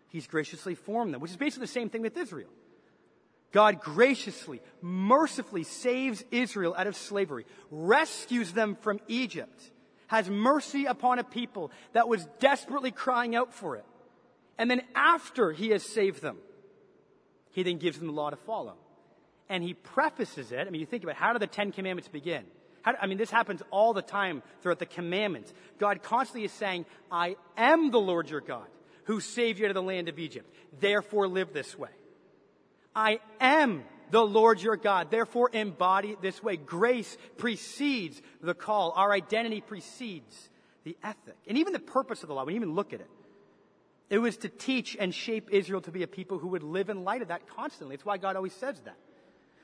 he's 0.08 0.26
graciously 0.26 0.74
formed 0.74 1.14
them, 1.14 1.20
which 1.20 1.30
is 1.30 1.36
basically 1.36 1.66
the 1.66 1.72
same 1.72 1.90
thing 1.90 2.02
with 2.02 2.16
Israel. 2.16 2.48
God 3.52 3.80
graciously, 3.80 4.60
mercifully 4.80 5.64
saves 5.64 6.24
Israel 6.30 6.74
out 6.76 6.86
of 6.86 6.96
slavery, 6.96 7.46
rescues 7.70 8.52
them 8.52 8.76
from 8.76 9.00
Egypt, 9.08 9.70
has 10.06 10.30
mercy 10.30 10.86
upon 10.86 11.18
a 11.18 11.24
people 11.24 11.72
that 11.92 12.08
was 12.08 12.26
desperately 12.38 12.90
crying 12.90 13.34
out 13.34 13.52
for 13.52 13.76
it. 13.76 13.84
And 14.58 14.70
then 14.70 14.82
after 14.94 15.52
he 15.52 15.70
has 15.70 15.82
saved 15.82 16.22
them, 16.22 16.36
he 17.52 17.62
then 17.62 17.78
gives 17.78 17.98
them 17.98 18.06
the 18.06 18.12
law 18.12 18.30
to 18.30 18.36
follow. 18.36 18.74
And 19.48 19.64
he 19.64 19.74
prefaces 19.74 20.52
it. 20.52 20.66
I 20.66 20.70
mean, 20.70 20.80
you 20.80 20.86
think 20.86 21.02
about 21.02 21.16
it, 21.16 21.18
how 21.18 21.32
do 21.32 21.40
the 21.40 21.46
Ten 21.48 21.72
Commandments 21.72 22.08
begin? 22.08 22.44
How, 22.82 22.94
I 23.00 23.06
mean, 23.06 23.18
this 23.18 23.30
happens 23.30 23.62
all 23.70 23.92
the 23.92 24.02
time 24.02 24.42
throughout 24.62 24.78
the 24.78 24.86
commandments. 24.86 25.52
God 25.78 26.02
constantly 26.02 26.44
is 26.44 26.52
saying, 26.52 26.86
I 27.10 27.36
am 27.56 27.90
the 27.90 28.00
Lord 28.00 28.30
your 28.30 28.40
God 28.40 28.66
who 29.04 29.18
saved 29.20 29.58
you 29.58 29.64
out 29.64 29.70
of 29.70 29.74
the 29.74 29.82
land 29.82 30.08
of 30.08 30.18
Egypt. 30.18 30.48
Therefore 30.78 31.26
live 31.26 31.52
this 31.52 31.76
way. 31.76 31.90
I 32.94 33.20
am 33.40 33.84
the 34.10 34.24
Lord 34.24 34.60
your 34.60 34.76
God. 34.76 35.10
Therefore, 35.10 35.50
embody 35.52 36.16
this 36.20 36.42
way. 36.42 36.56
Grace 36.56 37.16
precedes 37.36 38.20
the 38.40 38.54
call. 38.54 38.92
Our 38.96 39.12
identity 39.12 39.60
precedes 39.60 40.48
the 40.84 40.96
ethic. 41.02 41.36
And 41.46 41.58
even 41.58 41.72
the 41.72 41.78
purpose 41.78 42.22
of 42.22 42.28
the 42.28 42.34
law, 42.34 42.44
when 42.44 42.54
you 42.54 42.60
even 42.60 42.74
look 42.74 42.92
at 42.92 43.00
it, 43.00 43.10
it 44.08 44.18
was 44.18 44.38
to 44.38 44.48
teach 44.48 44.96
and 44.98 45.14
shape 45.14 45.50
Israel 45.52 45.80
to 45.82 45.92
be 45.92 46.02
a 46.02 46.08
people 46.08 46.38
who 46.38 46.48
would 46.48 46.64
live 46.64 46.90
in 46.90 47.04
light 47.04 47.22
of 47.22 47.28
that 47.28 47.46
constantly. 47.46 47.94
It's 47.94 48.04
why 48.04 48.18
God 48.18 48.34
always 48.34 48.54
says 48.54 48.80
that. 48.80 48.96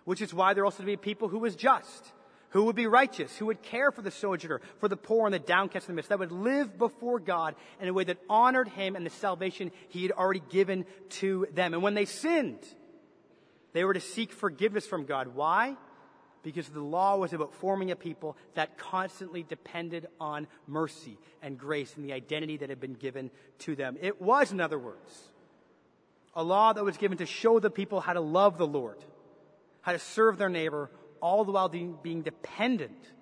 Which 0.04 0.22
is 0.22 0.32
why 0.32 0.54
they're 0.54 0.64
also 0.64 0.84
to 0.84 0.86
be 0.86 0.92
a 0.92 0.98
people 0.98 1.28
who 1.28 1.40
was 1.40 1.56
just, 1.56 2.12
who 2.50 2.62
would 2.64 2.76
be 2.76 2.86
righteous, 2.86 3.36
who 3.36 3.46
would 3.46 3.60
care 3.60 3.90
for 3.90 4.02
the 4.02 4.12
sojourner, 4.12 4.60
for 4.78 4.86
the 4.86 4.96
poor 4.96 5.26
and 5.26 5.34
the 5.34 5.40
downcast 5.40 5.88
in 5.88 5.94
the 5.94 5.96
midst, 5.96 6.10
that 6.10 6.20
would 6.20 6.30
live 6.30 6.78
before 6.78 7.18
God 7.18 7.56
in 7.80 7.88
a 7.88 7.92
way 7.92 8.04
that 8.04 8.18
honored 8.30 8.68
him 8.68 8.94
and 8.94 9.04
the 9.04 9.10
salvation 9.10 9.72
he 9.88 10.02
had 10.02 10.12
already 10.12 10.42
given 10.48 10.86
to 11.08 11.48
them. 11.52 11.74
And 11.74 11.82
when 11.82 11.94
they 11.94 12.04
sinned, 12.04 12.60
they 13.76 13.84
were 13.84 13.94
to 13.94 14.00
seek 14.00 14.32
forgiveness 14.32 14.86
from 14.86 15.04
God. 15.04 15.28
Why? 15.34 15.76
Because 16.42 16.68
the 16.68 16.80
law 16.80 17.16
was 17.16 17.32
about 17.32 17.54
forming 17.54 17.90
a 17.90 17.96
people 17.96 18.36
that 18.54 18.78
constantly 18.78 19.42
depended 19.42 20.06
on 20.20 20.46
mercy 20.66 21.18
and 21.42 21.58
grace 21.58 21.92
and 21.96 22.04
the 22.04 22.12
identity 22.12 22.56
that 22.58 22.70
had 22.70 22.80
been 22.80 22.94
given 22.94 23.30
to 23.60 23.74
them. 23.74 23.96
It 24.00 24.22
was, 24.22 24.52
in 24.52 24.60
other 24.60 24.78
words, 24.78 25.28
a 26.34 26.42
law 26.42 26.72
that 26.72 26.84
was 26.84 26.96
given 26.96 27.18
to 27.18 27.26
show 27.26 27.58
the 27.58 27.70
people 27.70 28.00
how 28.00 28.12
to 28.12 28.20
love 28.20 28.58
the 28.58 28.66
Lord, 28.66 28.98
how 29.80 29.92
to 29.92 29.98
serve 29.98 30.38
their 30.38 30.48
neighbor, 30.48 30.90
all 31.20 31.44
the 31.44 31.52
while 31.52 31.68
being 31.68 32.22
dependent 32.22 33.12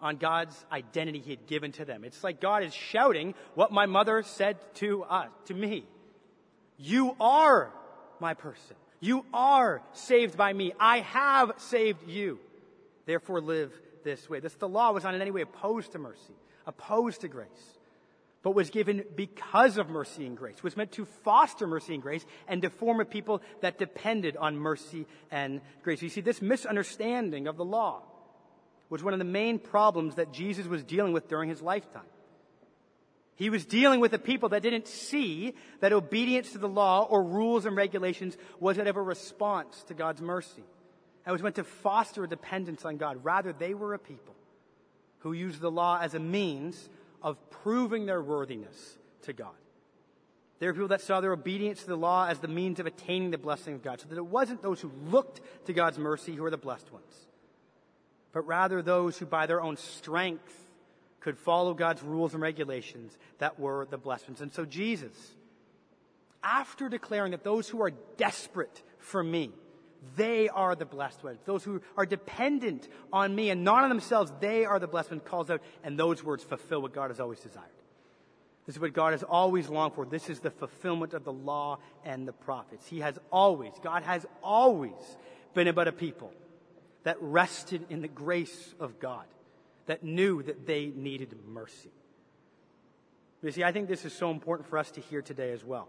on 0.00 0.16
God's 0.16 0.64
identity 0.70 1.18
he 1.18 1.30
had 1.30 1.46
given 1.46 1.72
to 1.72 1.84
them. 1.84 2.04
It's 2.04 2.22
like 2.22 2.40
God 2.40 2.62
is 2.62 2.72
shouting 2.72 3.34
what 3.54 3.72
my 3.72 3.86
mother 3.86 4.22
said 4.22 4.58
to 4.76 5.02
us, 5.04 5.28
to 5.46 5.54
me. 5.54 5.84
You 6.76 7.16
are 7.18 7.72
my 8.20 8.34
person. 8.34 8.76
You 9.00 9.24
are 9.32 9.82
saved 9.92 10.36
by 10.36 10.52
me. 10.52 10.72
I 10.78 11.00
have 11.00 11.52
saved 11.58 12.08
you. 12.08 12.38
Therefore 13.06 13.40
live 13.40 13.72
this 14.04 14.28
way. 14.28 14.40
This, 14.40 14.54
the 14.54 14.68
law 14.68 14.92
was 14.92 15.04
not 15.04 15.14
in 15.14 15.22
any 15.22 15.30
way 15.30 15.42
opposed 15.42 15.92
to 15.92 15.98
mercy, 15.98 16.34
opposed 16.66 17.20
to 17.22 17.28
grace 17.28 17.78
but 18.42 18.54
was 18.54 18.70
given 18.70 19.04
because 19.16 19.78
of 19.78 19.90
mercy 19.90 20.24
and 20.24 20.36
grace, 20.36 20.62
was 20.62 20.76
meant 20.76 20.92
to 20.92 21.04
foster 21.04 21.66
mercy 21.66 21.94
and 21.94 22.02
grace 22.02 22.24
and 22.46 22.62
to 22.62 22.70
form 22.70 23.00
a 23.00 23.04
people 23.04 23.42
that 23.60 23.78
depended 23.78 24.36
on 24.36 24.56
mercy 24.56 25.06
and 25.30 25.60
grace. 25.82 26.00
You 26.02 26.08
see, 26.08 26.20
this 26.20 26.40
misunderstanding 26.40 27.46
of 27.46 27.56
the 27.56 27.64
law 27.64 28.02
was 28.90 29.02
one 29.02 29.12
of 29.12 29.18
the 29.18 29.24
main 29.24 29.58
problems 29.58 30.14
that 30.14 30.32
Jesus 30.32 30.66
was 30.66 30.82
dealing 30.82 31.12
with 31.12 31.28
during 31.28 31.48
his 31.48 31.60
lifetime. 31.60 32.06
He 33.38 33.50
was 33.50 33.64
dealing 33.64 34.00
with 34.00 34.12
a 34.14 34.18
people 34.18 34.48
that 34.48 34.62
didn't 34.62 34.88
see 34.88 35.54
that 35.78 35.92
obedience 35.92 36.52
to 36.52 36.58
the 36.58 36.68
law 36.68 37.06
or 37.08 37.22
rules 37.22 37.66
and 37.66 37.76
regulations 37.76 38.36
was 38.58 38.78
ever 38.80 38.98
a 38.98 39.04
response 39.04 39.84
to 39.84 39.94
God's 39.94 40.20
mercy. 40.20 40.64
It 41.24 41.30
was 41.30 41.40
meant 41.40 41.54
to 41.54 41.64
foster 41.64 42.24
a 42.24 42.28
dependence 42.28 42.84
on 42.84 42.96
God. 42.96 43.22
Rather, 43.22 43.52
they 43.52 43.74
were 43.74 43.94
a 43.94 43.98
people 43.98 44.34
who 45.20 45.32
used 45.32 45.60
the 45.60 45.70
law 45.70 46.00
as 46.02 46.14
a 46.14 46.18
means 46.18 46.88
of 47.22 47.38
proving 47.50 48.06
their 48.06 48.20
worthiness 48.20 48.98
to 49.22 49.32
God. 49.32 49.54
There 50.58 50.70
were 50.70 50.74
people 50.74 50.88
that 50.88 51.02
saw 51.02 51.20
their 51.20 51.32
obedience 51.32 51.82
to 51.82 51.86
the 51.86 51.96
law 51.96 52.26
as 52.26 52.40
the 52.40 52.48
means 52.48 52.80
of 52.80 52.86
attaining 52.86 53.30
the 53.30 53.38
blessing 53.38 53.74
of 53.74 53.84
God, 53.84 54.00
so 54.00 54.08
that 54.08 54.18
it 54.18 54.26
wasn't 54.26 54.62
those 54.62 54.80
who 54.80 54.90
looked 55.10 55.40
to 55.66 55.72
God's 55.72 55.98
mercy 55.98 56.34
who 56.34 56.42
were 56.42 56.50
the 56.50 56.56
blessed 56.56 56.92
ones, 56.92 57.26
but 58.32 58.44
rather 58.48 58.82
those 58.82 59.16
who 59.16 59.26
by 59.26 59.46
their 59.46 59.60
own 59.60 59.76
strength 59.76 60.64
could 61.20 61.38
follow 61.38 61.74
God's 61.74 62.02
rules 62.02 62.34
and 62.34 62.42
regulations 62.42 63.16
that 63.38 63.58
were 63.58 63.86
the 63.90 63.98
blessings. 63.98 64.40
And 64.40 64.52
so 64.52 64.64
Jesus, 64.64 65.14
after 66.42 66.88
declaring 66.88 67.32
that 67.32 67.44
those 67.44 67.68
who 67.68 67.82
are 67.82 67.90
desperate 68.16 68.82
for 68.98 69.22
me, 69.22 69.50
they 70.16 70.48
are 70.48 70.76
the 70.76 70.86
blessed 70.86 71.24
ones. 71.24 71.40
Those 71.44 71.64
who 71.64 71.82
are 71.96 72.06
dependent 72.06 72.88
on 73.12 73.34
me 73.34 73.50
and 73.50 73.64
not 73.64 73.82
on 73.82 73.88
themselves, 73.88 74.32
they 74.40 74.64
are 74.64 74.78
the 74.78 74.86
blessed 74.86 75.10
ones, 75.10 75.22
calls 75.24 75.50
out, 75.50 75.60
and 75.82 75.98
those 75.98 76.22
words 76.22 76.44
fulfill 76.44 76.82
what 76.82 76.92
God 76.92 77.10
has 77.10 77.18
always 77.18 77.40
desired. 77.40 77.66
This 78.66 78.76
is 78.76 78.80
what 78.80 78.92
God 78.92 79.12
has 79.12 79.22
always 79.22 79.68
longed 79.68 79.94
for. 79.94 80.04
This 80.04 80.28
is 80.28 80.40
the 80.40 80.50
fulfillment 80.50 81.14
of 81.14 81.24
the 81.24 81.32
law 81.32 81.78
and 82.04 82.28
the 82.28 82.34
prophets. 82.34 82.86
He 82.86 83.00
has 83.00 83.18
always, 83.32 83.72
God 83.82 84.02
has 84.02 84.26
always 84.42 84.92
been 85.54 85.68
about 85.68 85.88
a 85.88 85.92
people 85.92 86.32
that 87.04 87.16
rested 87.20 87.86
in 87.88 88.02
the 88.02 88.08
grace 88.08 88.74
of 88.78 89.00
God, 89.00 89.24
that 89.88 90.04
knew 90.04 90.42
that 90.42 90.66
they 90.66 90.92
needed 90.94 91.34
mercy. 91.48 91.90
You 93.42 93.50
see, 93.50 93.64
I 93.64 93.72
think 93.72 93.88
this 93.88 94.04
is 94.04 94.12
so 94.12 94.30
important 94.30 94.68
for 94.68 94.78
us 94.78 94.90
to 94.92 95.00
hear 95.00 95.22
today 95.22 95.50
as 95.52 95.64
well. 95.64 95.88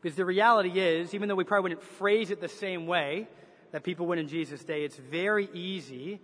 Because 0.00 0.16
the 0.16 0.24
reality 0.24 0.80
is, 0.80 1.14
even 1.14 1.28
though 1.28 1.34
we 1.34 1.44
probably 1.44 1.70
wouldn't 1.70 1.82
phrase 1.82 2.30
it 2.30 2.40
the 2.40 2.48
same 2.48 2.86
way 2.86 3.28
that 3.72 3.82
people 3.82 4.06
would 4.06 4.18
in 4.18 4.28
Jesus' 4.28 4.64
day, 4.64 4.84
it's 4.84 4.96
very 4.96 5.48
easy 5.52 6.20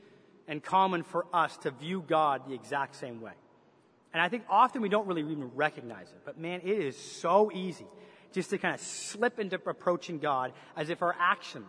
and 0.48 0.62
common 0.62 1.02
for 1.02 1.26
us 1.32 1.56
to 1.58 1.70
view 1.70 2.02
God 2.06 2.48
the 2.48 2.54
exact 2.54 2.96
same 2.96 3.20
way. 3.20 3.32
And 4.12 4.22
I 4.22 4.28
think 4.28 4.44
often 4.48 4.80
we 4.80 4.88
don't 4.88 5.06
really 5.06 5.22
even 5.22 5.50
recognize 5.54 6.06
it. 6.06 6.20
But 6.24 6.38
man, 6.38 6.60
it 6.62 6.78
is 6.78 6.96
so 6.96 7.50
easy 7.52 7.86
just 8.32 8.50
to 8.50 8.58
kind 8.58 8.74
of 8.74 8.80
slip 8.80 9.38
into 9.38 9.60
approaching 9.66 10.20
God 10.20 10.52
as 10.76 10.88
if 10.88 11.02
our 11.02 11.14
actions 11.18 11.68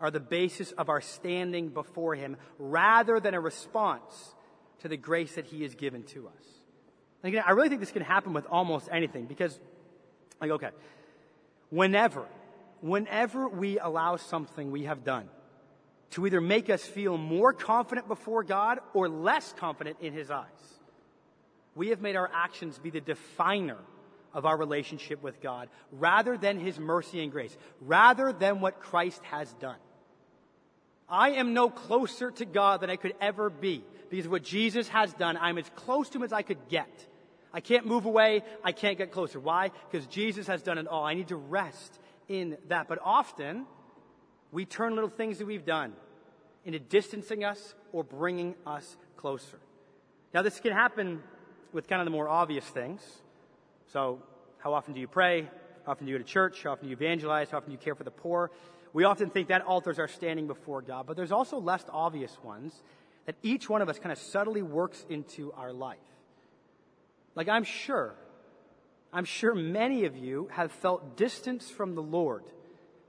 are 0.00 0.10
the 0.10 0.20
basis 0.20 0.72
of 0.72 0.88
our 0.88 1.00
standing 1.00 1.68
before 1.68 2.14
Him 2.14 2.36
rather 2.58 3.20
than 3.20 3.34
a 3.34 3.40
response 3.40 4.34
to 4.80 4.88
the 4.88 4.96
grace 4.96 5.34
that 5.34 5.46
He 5.46 5.62
has 5.62 5.74
given 5.74 6.04
to 6.04 6.28
us. 6.28 6.44
And 7.22 7.32
Again, 7.32 7.44
I 7.46 7.52
really 7.52 7.68
think 7.68 7.80
this 7.80 7.90
can 7.90 8.02
happen 8.02 8.32
with 8.32 8.46
almost 8.46 8.88
anything 8.92 9.26
because, 9.26 9.58
like, 10.40 10.50
okay, 10.50 10.70
whenever, 11.70 12.26
whenever 12.80 13.48
we 13.48 13.78
allow 13.78 14.16
something 14.16 14.70
we 14.70 14.84
have 14.84 15.04
done 15.04 15.28
to 16.10 16.26
either 16.26 16.40
make 16.40 16.70
us 16.70 16.82
feel 16.84 17.18
more 17.18 17.52
confident 17.52 18.08
before 18.08 18.42
God 18.44 18.78
or 18.94 19.08
less 19.08 19.52
confident 19.58 19.98
in 20.00 20.12
His 20.12 20.30
eyes, 20.30 20.46
we 21.74 21.88
have 21.88 22.00
made 22.00 22.16
our 22.16 22.30
actions 22.32 22.78
be 22.78 22.90
the 22.90 23.00
definer 23.00 23.78
of 24.32 24.46
our 24.46 24.56
relationship 24.56 25.22
with 25.22 25.40
God 25.40 25.68
rather 25.90 26.36
than 26.36 26.60
His 26.60 26.78
mercy 26.78 27.22
and 27.22 27.32
grace, 27.32 27.56
rather 27.80 28.32
than 28.32 28.60
what 28.60 28.80
Christ 28.80 29.22
has 29.24 29.52
done. 29.54 29.76
I 31.10 31.30
am 31.30 31.54
no 31.54 31.70
closer 31.70 32.30
to 32.32 32.44
God 32.44 32.80
than 32.80 32.90
I 32.90 32.96
could 32.96 33.14
ever 33.20 33.48
be 33.50 33.84
because 34.10 34.28
what 34.28 34.42
Jesus 34.42 34.88
has 34.88 35.12
done. 35.14 35.36
I'm 35.36 35.58
as 35.58 35.70
close 35.74 36.08
to 36.10 36.18
Him 36.18 36.24
as 36.24 36.32
I 36.32 36.42
could 36.42 36.68
get. 36.68 36.88
I 37.52 37.60
can't 37.60 37.86
move 37.86 38.04
away. 38.04 38.42
I 38.62 38.72
can't 38.72 38.98
get 38.98 39.10
closer. 39.10 39.40
Why? 39.40 39.70
Because 39.90 40.06
Jesus 40.06 40.46
has 40.46 40.62
done 40.62 40.78
it 40.78 40.86
all. 40.86 41.04
I 41.04 41.14
need 41.14 41.28
to 41.28 41.36
rest 41.36 41.98
in 42.28 42.58
that. 42.68 42.88
But 42.88 42.98
often, 43.02 43.66
we 44.52 44.66
turn 44.66 44.94
little 44.94 45.10
things 45.10 45.38
that 45.38 45.46
we've 45.46 45.64
done 45.64 45.94
into 46.64 46.78
distancing 46.78 47.44
us 47.44 47.74
or 47.92 48.04
bringing 48.04 48.54
us 48.66 48.96
closer. 49.16 49.58
Now, 50.34 50.42
this 50.42 50.60
can 50.60 50.72
happen 50.72 51.22
with 51.72 51.88
kind 51.88 52.02
of 52.02 52.06
the 52.06 52.10
more 52.10 52.28
obvious 52.28 52.64
things. 52.64 53.00
So, 53.92 54.22
how 54.58 54.74
often 54.74 54.92
do 54.92 55.00
you 55.00 55.08
pray? 55.08 55.48
How 55.86 55.92
often 55.92 56.06
do 56.06 56.12
you 56.12 56.18
go 56.18 56.22
to 56.22 56.30
church? 56.30 56.62
How 56.64 56.72
often 56.72 56.84
do 56.84 56.90
you 56.90 56.96
evangelize? 56.96 57.50
How 57.50 57.58
often 57.58 57.70
do 57.70 57.72
you 57.72 57.78
care 57.78 57.94
for 57.94 58.04
the 58.04 58.10
poor? 58.10 58.50
We 58.92 59.04
often 59.04 59.30
think 59.30 59.48
that 59.48 59.62
alters 59.62 59.98
our 59.98 60.08
standing 60.08 60.46
before 60.46 60.82
God, 60.82 61.06
but 61.06 61.16
there's 61.16 61.32
also 61.32 61.58
less 61.58 61.84
obvious 61.90 62.36
ones 62.42 62.82
that 63.26 63.36
each 63.42 63.68
one 63.68 63.82
of 63.82 63.88
us 63.88 63.98
kind 63.98 64.12
of 64.12 64.18
subtly 64.18 64.62
works 64.62 65.04
into 65.10 65.52
our 65.52 65.72
life. 65.72 65.98
Like, 67.34 67.48
I'm 67.48 67.64
sure, 67.64 68.14
I'm 69.12 69.26
sure 69.26 69.54
many 69.54 70.06
of 70.06 70.16
you 70.16 70.48
have 70.52 70.72
felt 70.72 71.16
distance 71.16 71.70
from 71.70 71.94
the 71.94 72.02
Lord 72.02 72.44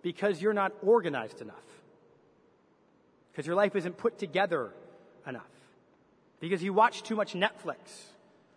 because 0.02 0.42
you're 0.42 0.54
not 0.54 0.74
organized 0.84 1.42
enough, 1.42 1.56
because 3.32 3.48
your 3.48 3.56
life 3.56 3.76
isn't 3.76 3.98
put 3.98 4.18
together 4.18 4.72
enough, 5.26 5.50
because 6.40 6.62
you 6.62 6.74
watch 6.74 7.04
too 7.04 7.16
much 7.16 7.34
Netflix, 7.34 7.78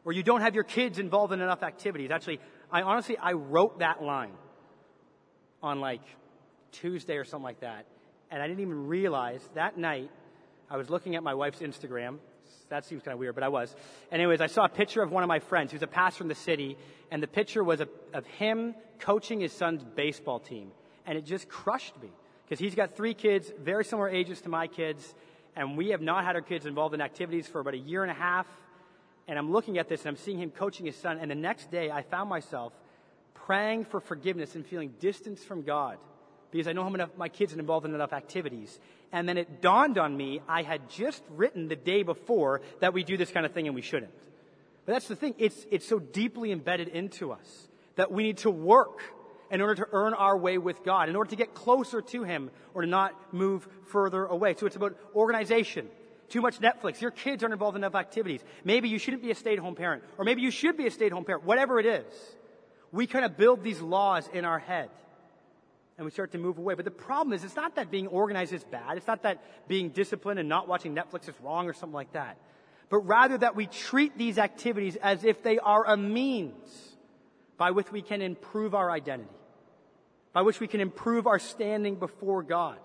or 0.04 0.12
you 0.12 0.22
don't 0.22 0.40
have 0.40 0.54
your 0.54 0.64
kids 0.64 0.98
involved 0.98 1.32
in 1.32 1.40
enough 1.40 1.62
activities. 1.62 2.10
Actually, 2.10 2.40
I 2.70 2.82
honestly, 2.82 3.16
I 3.16 3.32
wrote 3.32 3.78
that 3.78 4.02
line 4.02 4.34
on 5.62 5.80
like 5.80 6.02
Tuesday 6.72 7.16
or 7.16 7.24
something 7.24 7.44
like 7.44 7.60
that, 7.60 7.86
and 8.30 8.42
I 8.42 8.48
didn't 8.48 8.60
even 8.60 8.88
realize 8.88 9.46
that 9.54 9.78
night 9.78 10.10
I 10.70 10.76
was 10.76 10.90
looking 10.90 11.16
at 11.16 11.22
my 11.22 11.34
wife's 11.34 11.60
Instagram 11.60 12.18
that 12.72 12.86
seems 12.86 13.02
kind 13.02 13.12
of 13.12 13.18
weird, 13.18 13.34
but 13.34 13.44
I 13.44 13.48
was. 13.48 13.74
Anyways, 14.10 14.40
I 14.40 14.46
saw 14.46 14.64
a 14.64 14.68
picture 14.68 15.02
of 15.02 15.10
one 15.10 15.22
of 15.22 15.28
my 15.28 15.40
friends 15.40 15.72
who's 15.72 15.82
a 15.82 15.86
pastor 15.86 16.24
in 16.24 16.28
the 16.28 16.34
city, 16.34 16.78
and 17.10 17.22
the 17.22 17.28
picture 17.28 17.62
was 17.62 17.80
of 17.80 18.26
him 18.38 18.74
coaching 18.98 19.40
his 19.40 19.52
son's 19.52 19.84
baseball 19.84 20.40
team. 20.40 20.72
And 21.04 21.18
it 21.18 21.26
just 21.26 21.50
crushed 21.50 22.00
me 22.02 22.08
because 22.44 22.58
he's 22.58 22.74
got 22.74 22.96
three 22.96 23.12
kids, 23.12 23.52
very 23.60 23.84
similar 23.84 24.08
ages 24.08 24.40
to 24.42 24.48
my 24.48 24.68
kids, 24.68 25.14
and 25.54 25.76
we 25.76 25.90
have 25.90 26.00
not 26.00 26.24
had 26.24 26.34
our 26.34 26.40
kids 26.40 26.64
involved 26.64 26.94
in 26.94 27.02
activities 27.02 27.46
for 27.46 27.60
about 27.60 27.74
a 27.74 27.78
year 27.78 28.02
and 28.02 28.10
a 28.10 28.14
half. 28.14 28.46
And 29.28 29.38
I'm 29.38 29.52
looking 29.52 29.76
at 29.76 29.88
this 29.88 30.00
and 30.00 30.08
I'm 30.08 30.16
seeing 30.16 30.38
him 30.38 30.50
coaching 30.50 30.86
his 30.86 30.96
son, 30.96 31.18
and 31.20 31.30
the 31.30 31.34
next 31.34 31.70
day 31.70 31.90
I 31.90 32.00
found 32.00 32.30
myself 32.30 32.72
praying 33.34 33.84
for 33.84 34.00
forgiveness 34.00 34.54
and 34.54 34.64
feeling 34.64 34.94
distance 34.98 35.44
from 35.44 35.62
God 35.62 35.98
because 36.52 36.68
I 36.68 36.72
know 36.72 36.84
how 36.84 37.08
my 37.16 37.28
kids 37.28 37.54
are 37.54 37.58
involved 37.58 37.86
in 37.86 37.94
enough 37.94 38.12
activities. 38.12 38.78
And 39.10 39.28
then 39.28 39.38
it 39.38 39.62
dawned 39.62 39.98
on 39.98 40.16
me, 40.16 40.42
I 40.46 40.62
had 40.62 40.88
just 40.90 41.22
written 41.30 41.66
the 41.66 41.76
day 41.76 42.02
before 42.02 42.60
that 42.80 42.92
we 42.92 43.02
do 43.02 43.16
this 43.16 43.30
kind 43.30 43.46
of 43.46 43.52
thing 43.52 43.66
and 43.66 43.74
we 43.74 43.82
shouldn't. 43.82 44.12
But 44.84 44.92
that's 44.92 45.08
the 45.08 45.16
thing, 45.16 45.34
it's, 45.38 45.66
it's 45.70 45.88
so 45.88 45.98
deeply 45.98 46.52
embedded 46.52 46.88
into 46.88 47.32
us 47.32 47.68
that 47.96 48.12
we 48.12 48.22
need 48.22 48.38
to 48.38 48.50
work 48.50 49.00
in 49.50 49.60
order 49.60 49.74
to 49.76 49.88
earn 49.92 50.12
our 50.14 50.36
way 50.36 50.58
with 50.58 50.84
God, 50.84 51.08
in 51.08 51.16
order 51.16 51.30
to 51.30 51.36
get 51.36 51.54
closer 51.54 52.02
to 52.02 52.22
Him 52.22 52.50
or 52.74 52.82
to 52.82 52.88
not 52.88 53.14
move 53.32 53.66
further 53.86 54.26
away. 54.26 54.54
So 54.58 54.66
it's 54.66 54.76
about 54.76 54.96
organization. 55.14 55.88
Too 56.28 56.40
much 56.40 56.58
Netflix. 56.58 57.00
Your 57.00 57.10
kids 57.10 57.42
aren't 57.42 57.52
involved 57.52 57.76
in 57.76 57.84
enough 57.84 57.94
activities. 57.94 58.42
Maybe 58.64 58.88
you 58.88 58.98
shouldn't 58.98 59.22
be 59.22 59.30
a 59.30 59.34
stay-at-home 59.34 59.74
parent. 59.74 60.02
Or 60.18 60.24
maybe 60.24 60.42
you 60.42 60.50
should 60.50 60.76
be 60.76 60.86
a 60.86 60.90
stay-at-home 60.90 61.24
parent. 61.24 61.44
Whatever 61.44 61.80
it 61.80 61.86
is. 61.86 62.04
We 62.90 63.06
kind 63.06 63.24
of 63.24 63.36
build 63.36 63.62
these 63.62 63.80
laws 63.80 64.28
in 64.32 64.44
our 64.44 64.58
head 64.58 64.90
and 66.02 66.06
we 66.06 66.10
start 66.10 66.32
to 66.32 66.38
move 66.38 66.58
away. 66.58 66.74
But 66.74 66.84
the 66.84 66.90
problem 66.90 67.32
is, 67.32 67.44
it's 67.44 67.54
not 67.54 67.76
that 67.76 67.88
being 67.88 68.08
organized 68.08 68.52
is 68.52 68.64
bad. 68.64 68.96
It's 68.96 69.06
not 69.06 69.22
that 69.22 69.40
being 69.68 69.90
disciplined 69.90 70.40
and 70.40 70.48
not 70.48 70.66
watching 70.66 70.96
Netflix 70.96 71.28
is 71.28 71.34
wrong 71.40 71.68
or 71.68 71.72
something 71.72 71.94
like 71.94 72.12
that. 72.12 72.38
But 72.90 73.06
rather 73.06 73.38
that 73.38 73.54
we 73.54 73.66
treat 73.66 74.18
these 74.18 74.36
activities 74.36 74.96
as 74.96 75.22
if 75.22 75.44
they 75.44 75.60
are 75.60 75.86
a 75.86 75.96
means 75.96 76.96
by 77.56 77.70
which 77.70 77.92
we 77.92 78.02
can 78.02 78.20
improve 78.20 78.74
our 78.74 78.90
identity, 78.90 79.30
by 80.32 80.42
which 80.42 80.58
we 80.58 80.66
can 80.66 80.80
improve 80.80 81.28
our 81.28 81.38
standing 81.38 81.94
before 81.94 82.42
God. 82.42 82.78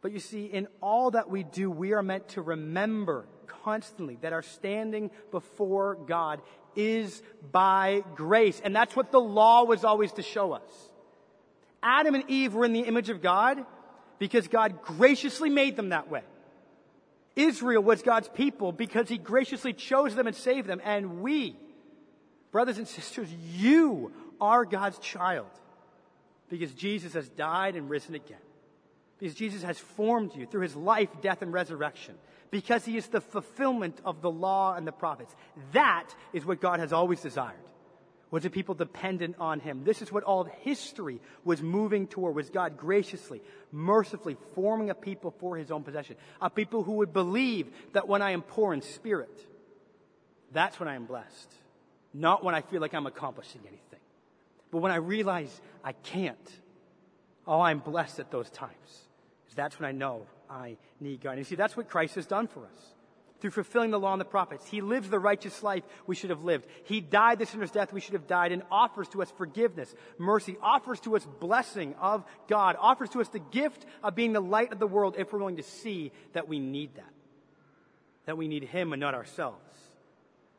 But 0.00 0.10
you 0.10 0.18
see, 0.18 0.46
in 0.46 0.66
all 0.80 1.12
that 1.12 1.30
we 1.30 1.44
do, 1.44 1.70
we 1.70 1.92
are 1.92 2.02
meant 2.02 2.30
to 2.30 2.42
remember 2.42 3.26
constantly 3.46 4.18
that 4.22 4.32
our 4.32 4.42
standing 4.42 5.12
before 5.30 5.94
God 5.94 6.42
is 6.74 7.22
by 7.52 8.02
grace. 8.16 8.60
And 8.64 8.74
that's 8.74 8.96
what 8.96 9.12
the 9.12 9.20
law 9.20 9.62
was 9.62 9.84
always 9.84 10.10
to 10.14 10.22
show 10.22 10.52
us. 10.52 10.91
Adam 11.82 12.14
and 12.14 12.24
Eve 12.28 12.54
were 12.54 12.64
in 12.64 12.72
the 12.72 12.80
image 12.80 13.08
of 13.08 13.22
God 13.22 13.64
because 14.18 14.48
God 14.48 14.82
graciously 14.82 15.50
made 15.50 15.76
them 15.76 15.88
that 15.90 16.10
way. 16.10 16.22
Israel 17.34 17.82
was 17.82 18.02
God's 18.02 18.28
people 18.28 18.72
because 18.72 19.08
he 19.08 19.18
graciously 19.18 19.72
chose 19.72 20.14
them 20.14 20.26
and 20.26 20.36
saved 20.36 20.68
them. 20.68 20.80
And 20.84 21.22
we, 21.22 21.56
brothers 22.50 22.78
and 22.78 22.86
sisters, 22.86 23.28
you 23.54 24.12
are 24.40 24.64
God's 24.64 24.98
child 24.98 25.48
because 26.48 26.72
Jesus 26.74 27.14
has 27.14 27.28
died 27.30 27.76
and 27.76 27.88
risen 27.88 28.14
again. 28.14 28.38
Because 29.18 29.34
Jesus 29.34 29.62
has 29.62 29.78
formed 29.78 30.34
you 30.34 30.46
through 30.46 30.62
his 30.62 30.76
life, 30.76 31.08
death, 31.22 31.42
and 31.42 31.52
resurrection. 31.52 32.16
Because 32.50 32.84
he 32.84 32.96
is 32.96 33.06
the 33.06 33.20
fulfillment 33.20 34.00
of 34.04 34.20
the 34.20 34.30
law 34.30 34.74
and 34.74 34.86
the 34.86 34.92
prophets. 34.92 35.34
That 35.72 36.08
is 36.32 36.44
what 36.44 36.60
God 36.60 36.80
has 36.80 36.92
always 36.92 37.20
desired. 37.20 37.56
Was 38.32 38.46
a 38.46 38.50
people 38.50 38.74
dependent 38.74 39.36
on 39.38 39.60
him. 39.60 39.84
This 39.84 40.00
is 40.00 40.10
what 40.10 40.24
all 40.24 40.40
of 40.40 40.48
history 40.62 41.20
was 41.44 41.60
moving 41.60 42.06
toward, 42.06 42.34
was 42.34 42.48
God 42.48 42.78
graciously, 42.78 43.42
mercifully 43.70 44.38
forming 44.54 44.88
a 44.88 44.94
people 44.94 45.34
for 45.38 45.58
his 45.58 45.70
own 45.70 45.82
possession. 45.82 46.16
A 46.40 46.48
people 46.48 46.82
who 46.82 46.92
would 46.92 47.12
believe 47.12 47.68
that 47.92 48.08
when 48.08 48.22
I 48.22 48.30
am 48.30 48.40
poor 48.40 48.72
in 48.72 48.80
spirit, 48.80 49.46
that's 50.50 50.80
when 50.80 50.88
I 50.88 50.94
am 50.94 51.04
blessed. 51.04 51.52
Not 52.14 52.42
when 52.42 52.54
I 52.54 52.62
feel 52.62 52.80
like 52.80 52.94
I'm 52.94 53.06
accomplishing 53.06 53.60
anything. 53.66 54.00
But 54.70 54.78
when 54.78 54.92
I 54.92 54.96
realize 54.96 55.60
I 55.84 55.92
can't, 55.92 56.38
oh, 57.46 57.60
I'm 57.60 57.80
blessed 57.80 58.18
at 58.18 58.30
those 58.30 58.48
times. 58.48 58.72
Because 59.44 59.56
that's 59.56 59.78
when 59.78 59.86
I 59.86 59.92
know 59.92 60.26
I 60.48 60.78
need 61.00 61.20
God. 61.20 61.32
And 61.32 61.40
you 61.40 61.44
see, 61.44 61.56
that's 61.56 61.76
what 61.76 61.90
Christ 61.90 62.14
has 62.14 62.24
done 62.24 62.46
for 62.48 62.60
us. 62.60 62.94
Through 63.42 63.50
fulfilling 63.50 63.90
the 63.90 63.98
law 63.98 64.12
and 64.12 64.20
the 64.20 64.24
prophets. 64.24 64.68
He 64.68 64.80
lives 64.80 65.10
the 65.10 65.18
righteous 65.18 65.64
life 65.64 65.82
we 66.06 66.14
should 66.14 66.30
have 66.30 66.44
lived. 66.44 66.64
He 66.84 67.00
died 67.00 67.40
the 67.40 67.46
sinner's 67.46 67.72
death 67.72 67.92
we 67.92 68.00
should 68.00 68.12
have 68.12 68.28
died 68.28 68.52
and 68.52 68.62
offers 68.70 69.08
to 69.08 69.20
us 69.20 69.32
forgiveness, 69.32 69.92
mercy, 70.16 70.56
offers 70.62 71.00
to 71.00 71.16
us 71.16 71.26
blessing 71.40 71.96
of 72.00 72.24
God, 72.46 72.76
offers 72.78 73.10
to 73.10 73.20
us 73.20 73.26
the 73.30 73.40
gift 73.40 73.84
of 74.04 74.14
being 74.14 74.32
the 74.32 74.40
light 74.40 74.72
of 74.72 74.78
the 74.78 74.86
world 74.86 75.16
if 75.18 75.32
we're 75.32 75.40
willing 75.40 75.56
to 75.56 75.64
see 75.64 76.12
that 76.34 76.46
we 76.46 76.60
need 76.60 76.94
that. 76.94 77.12
That 78.26 78.38
we 78.38 78.46
need 78.46 78.62
Him 78.62 78.92
and 78.92 79.00
not 79.00 79.14
ourselves 79.14 79.58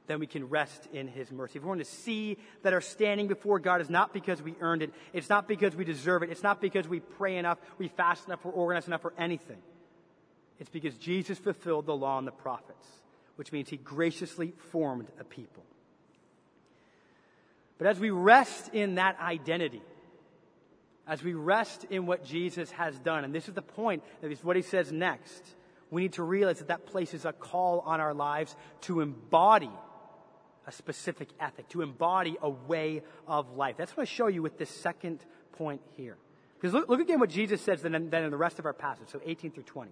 then 0.07 0.19
we 0.19 0.27
can 0.27 0.49
rest 0.49 0.89
in 0.91 1.07
His 1.07 1.31
mercy. 1.31 1.57
If 1.57 1.63
we're 1.63 1.69
want 1.69 1.79
to 1.79 1.85
see 1.85 2.37
that 2.63 2.73
our 2.73 2.81
standing 2.81 3.29
before 3.29 3.59
God 3.59 3.79
is 3.79 3.89
not 3.89 4.13
because 4.13 4.41
we 4.41 4.53
earned 4.59 4.83
it, 4.83 4.93
it's 5.13 5.29
not 5.29 5.47
because 5.47 5.77
we 5.77 5.85
deserve 5.85 6.23
it, 6.23 6.29
it's 6.29 6.43
not 6.43 6.59
because 6.59 6.89
we 6.89 6.99
pray 6.99 7.37
enough, 7.37 7.57
we 7.77 7.87
fast 7.87 8.27
enough, 8.27 8.43
we're 8.43 8.51
organized 8.51 8.87
enough, 8.87 9.05
or 9.05 9.13
anything. 9.17 9.59
It's 10.63 10.69
because 10.69 10.95
Jesus 10.95 11.38
fulfilled 11.38 11.88
the 11.88 11.93
law 11.93 12.17
and 12.17 12.26
the 12.26 12.32
prophets, 12.32 12.88
which 13.36 13.52
means 13.52 13.67
He 13.67 13.76
graciously 13.76 14.54
formed 14.71 15.10
a 15.19 15.26
people. 15.26 15.62
But 17.78 17.88
as 17.88 17.99
we 17.99 18.12
rest 18.12 18.73
in 18.73 18.95
that 18.95 19.19
identity, 19.19 19.82
as 21.06 21.21
we 21.21 21.34
rest 21.34 21.86
in 21.89 22.06
what 22.06 22.23
Jesus 22.23 22.71
has 22.71 22.97
done, 22.97 23.26
and 23.26 23.36
this 23.36 23.49
is 23.49 23.54
the 23.54 23.62
point, 23.62 24.04
that 24.21 24.32
is 24.32 24.41
what 24.41 24.56
He 24.56 24.62
says 24.62 24.89
next, 24.89 25.43
we 25.91 26.04
need 26.04 26.13
to 26.13 26.23
realize 26.23 26.60
that 26.60 26.69
that 26.69 26.86
places 26.86 27.26
a 27.26 27.34
call 27.34 27.82
on 27.82 27.99
our 27.99 28.13
lives 28.13 28.56
to 28.84 29.02
embody 29.02 29.69
a 30.65 30.71
specific 30.71 31.28
ethic, 31.41 31.67
to 31.71 31.82
embody 31.82 32.38
a 32.41 32.49
way 32.49 33.02
of 33.28 33.58
life. 33.58 33.76
That's 33.78 33.97
what 33.97 34.04
I 34.04 34.06
show 34.06 34.28
you 34.28 34.41
with 34.41 34.58
this 34.58 34.69
second 34.69 35.26
point 35.58 35.82
here. 35.97 36.15
Because 36.56 36.73
look, 36.73 36.88
look 36.88 37.02
again 37.02 37.19
what 37.19 37.32
Jesus 37.32 37.60
says 37.60 37.82
then, 37.82 37.91
then 38.10 38.23
in 38.23 38.32
the 38.32 38.38
rest 38.38 38.60
of 38.60 38.65
our 38.65 38.71
passage, 38.71 39.10
so 39.10 39.19
18 39.26 39.52
through 39.52 39.63
20. 39.63 39.91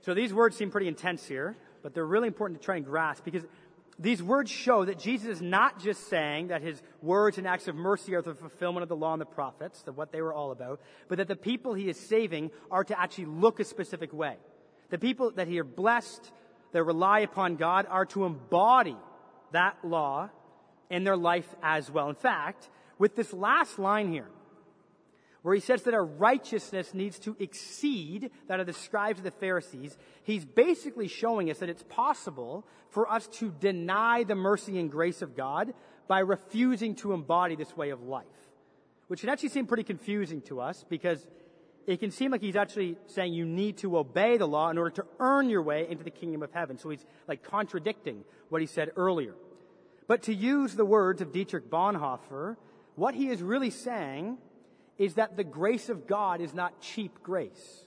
so 0.00 0.14
these 0.14 0.32
words 0.32 0.56
seem 0.56 0.70
pretty 0.70 0.88
intense 0.88 1.26
here, 1.26 1.56
but 1.82 1.94
they're 1.94 2.06
really 2.06 2.28
important 2.28 2.60
to 2.60 2.64
try 2.64 2.76
and 2.76 2.84
grasp 2.84 3.24
because 3.24 3.44
these 3.98 4.22
words 4.22 4.50
show 4.50 4.86
that 4.86 4.98
Jesus 4.98 5.28
is 5.28 5.42
not 5.42 5.78
just 5.78 6.08
saying 6.08 6.48
that 6.48 6.62
his 6.62 6.80
words 7.02 7.36
and 7.36 7.46
acts 7.46 7.68
of 7.68 7.74
mercy 7.74 8.14
are 8.14 8.22
the 8.22 8.34
fulfillment 8.34 8.82
of 8.82 8.88
the 8.88 8.96
law 8.96 9.12
and 9.12 9.20
the 9.20 9.26
prophets, 9.26 9.84
of 9.86 9.96
what 9.98 10.10
they 10.10 10.22
were 10.22 10.32
all 10.32 10.52
about, 10.52 10.80
but 11.08 11.18
that 11.18 11.28
the 11.28 11.36
people 11.36 11.74
he 11.74 11.90
is 11.90 12.00
saving 12.00 12.50
are 12.70 12.82
to 12.82 12.98
actually 12.98 13.26
look 13.26 13.60
a 13.60 13.64
specific 13.64 14.10
way. 14.14 14.36
The 14.88 14.98
people 14.98 15.32
that 15.32 15.48
he 15.48 15.60
are 15.60 15.64
blessed, 15.64 16.32
that 16.72 16.82
rely 16.82 17.20
upon 17.20 17.56
God, 17.56 17.86
are 17.90 18.06
to 18.06 18.24
embody 18.24 18.96
that 19.52 19.76
law 19.84 20.30
in 20.88 21.04
their 21.04 21.16
life 21.16 21.48
as 21.62 21.90
well. 21.90 22.08
In 22.08 22.14
fact, 22.14 22.70
with 22.98 23.16
this 23.16 23.34
last 23.34 23.78
line 23.78 24.10
here, 24.10 24.28
where 25.42 25.54
he 25.54 25.60
says 25.60 25.82
that 25.82 25.94
our 25.94 26.04
righteousness 26.04 26.92
needs 26.92 27.18
to 27.20 27.34
exceed 27.38 28.30
that 28.46 28.60
of 28.60 28.66
the 28.66 28.72
scribes 28.72 29.18
and 29.18 29.26
the 29.26 29.30
Pharisees, 29.30 29.96
he's 30.22 30.44
basically 30.44 31.08
showing 31.08 31.50
us 31.50 31.58
that 31.58 31.70
it's 31.70 31.82
possible 31.84 32.66
for 32.90 33.10
us 33.10 33.26
to 33.28 33.50
deny 33.60 34.24
the 34.24 34.34
mercy 34.34 34.78
and 34.78 34.90
grace 34.90 35.22
of 35.22 35.36
God 35.36 35.72
by 36.08 36.18
refusing 36.18 36.94
to 36.96 37.12
embody 37.12 37.56
this 37.56 37.74
way 37.76 37.90
of 37.90 38.02
life. 38.02 38.26
Which 39.08 39.20
can 39.20 39.30
actually 39.30 39.48
seem 39.48 39.66
pretty 39.66 39.84
confusing 39.84 40.42
to 40.42 40.60
us 40.60 40.84
because 40.88 41.26
it 41.86 42.00
can 42.00 42.10
seem 42.10 42.30
like 42.30 42.42
he's 42.42 42.56
actually 42.56 42.96
saying 43.06 43.32
you 43.32 43.46
need 43.46 43.78
to 43.78 43.96
obey 43.96 44.36
the 44.36 44.46
law 44.46 44.70
in 44.70 44.78
order 44.78 44.90
to 44.90 45.06
earn 45.18 45.48
your 45.48 45.62
way 45.62 45.88
into 45.88 46.04
the 46.04 46.10
kingdom 46.10 46.42
of 46.42 46.52
heaven. 46.52 46.78
So 46.78 46.90
he's 46.90 47.04
like 47.26 47.42
contradicting 47.42 48.24
what 48.50 48.60
he 48.60 48.66
said 48.66 48.90
earlier. 48.96 49.34
But 50.06 50.24
to 50.24 50.34
use 50.34 50.74
the 50.74 50.84
words 50.84 51.22
of 51.22 51.32
Dietrich 51.32 51.70
Bonhoeffer, 51.70 52.56
what 52.96 53.14
he 53.14 53.28
is 53.28 53.42
really 53.42 53.70
saying 53.70 54.38
is 55.00 55.14
that 55.14 55.34
the 55.34 55.42
grace 55.42 55.88
of 55.88 56.06
God 56.06 56.42
is 56.42 56.52
not 56.52 56.78
cheap 56.82 57.22
grace. 57.22 57.86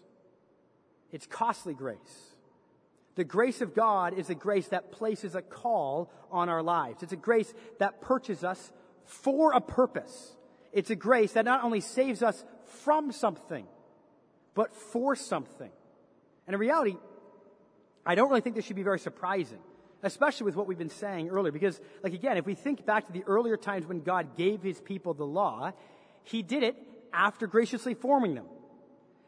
It's 1.11 1.27
costly 1.27 1.75
grace. 1.75 1.99
The 3.13 3.23
grace 3.23 3.61
of 3.61 3.75
God 3.75 4.17
is 4.17 4.31
a 4.31 4.35
grace 4.35 4.69
that 4.69 4.91
places 4.91 5.35
a 5.35 5.43
call 5.43 6.11
on 6.31 6.49
our 6.49 6.63
lives. 6.63 7.03
It's 7.03 7.13
a 7.13 7.15
grace 7.15 7.53
that 7.77 8.01
purchases 8.01 8.43
us 8.43 8.71
for 9.05 9.53
a 9.53 9.61
purpose. 9.61 10.35
It's 10.71 10.89
a 10.89 10.95
grace 10.95 11.33
that 11.33 11.45
not 11.45 11.63
only 11.63 11.81
saves 11.81 12.23
us 12.23 12.43
from 12.81 13.11
something, 13.11 13.67
but 14.55 14.73
for 14.73 15.15
something. 15.15 15.69
And 16.47 16.55
in 16.55 16.59
reality, 16.59 16.97
I 18.03 18.15
don't 18.15 18.29
really 18.29 18.41
think 18.41 18.55
this 18.55 18.65
should 18.65 18.75
be 18.75 18.81
very 18.81 18.99
surprising 18.99 19.59
especially 20.05 20.43
with 20.43 20.57
what 20.57 20.67
we've 20.67 20.77
been 20.77 20.89
saying 20.89 21.29
earlier. 21.29 21.53
Because, 21.53 21.79
like, 22.03 22.13
again, 22.13 22.35
if 22.35 22.45
we 22.45 22.55
think 22.55 22.85
back 22.85 23.07
to 23.07 23.13
the 23.13 23.23
earlier 23.23 23.55
times 23.55 23.85
when 23.85 24.01
God 24.01 24.35
gave 24.35 24.61
his 24.61 24.81
people 24.81 25.13
the 25.13 25.25
law, 25.25 25.71
he 26.23 26.43
did 26.43 26.61
it 26.61 26.75
after 27.13 27.47
graciously 27.47 27.93
forming 27.93 28.35
them. 28.35 28.45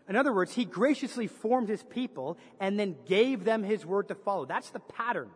In 0.07 0.15
other 0.15 0.33
words, 0.33 0.53
he 0.53 0.65
graciously 0.65 1.27
formed 1.27 1.69
his 1.69 1.83
people 1.83 2.37
and 2.59 2.79
then 2.79 2.95
gave 3.05 3.43
them 3.43 3.63
his 3.63 3.85
word 3.85 4.09
to 4.09 4.15
follow. 4.15 4.45
That's 4.45 4.69
the 4.69 4.79
pattern. 4.79 5.29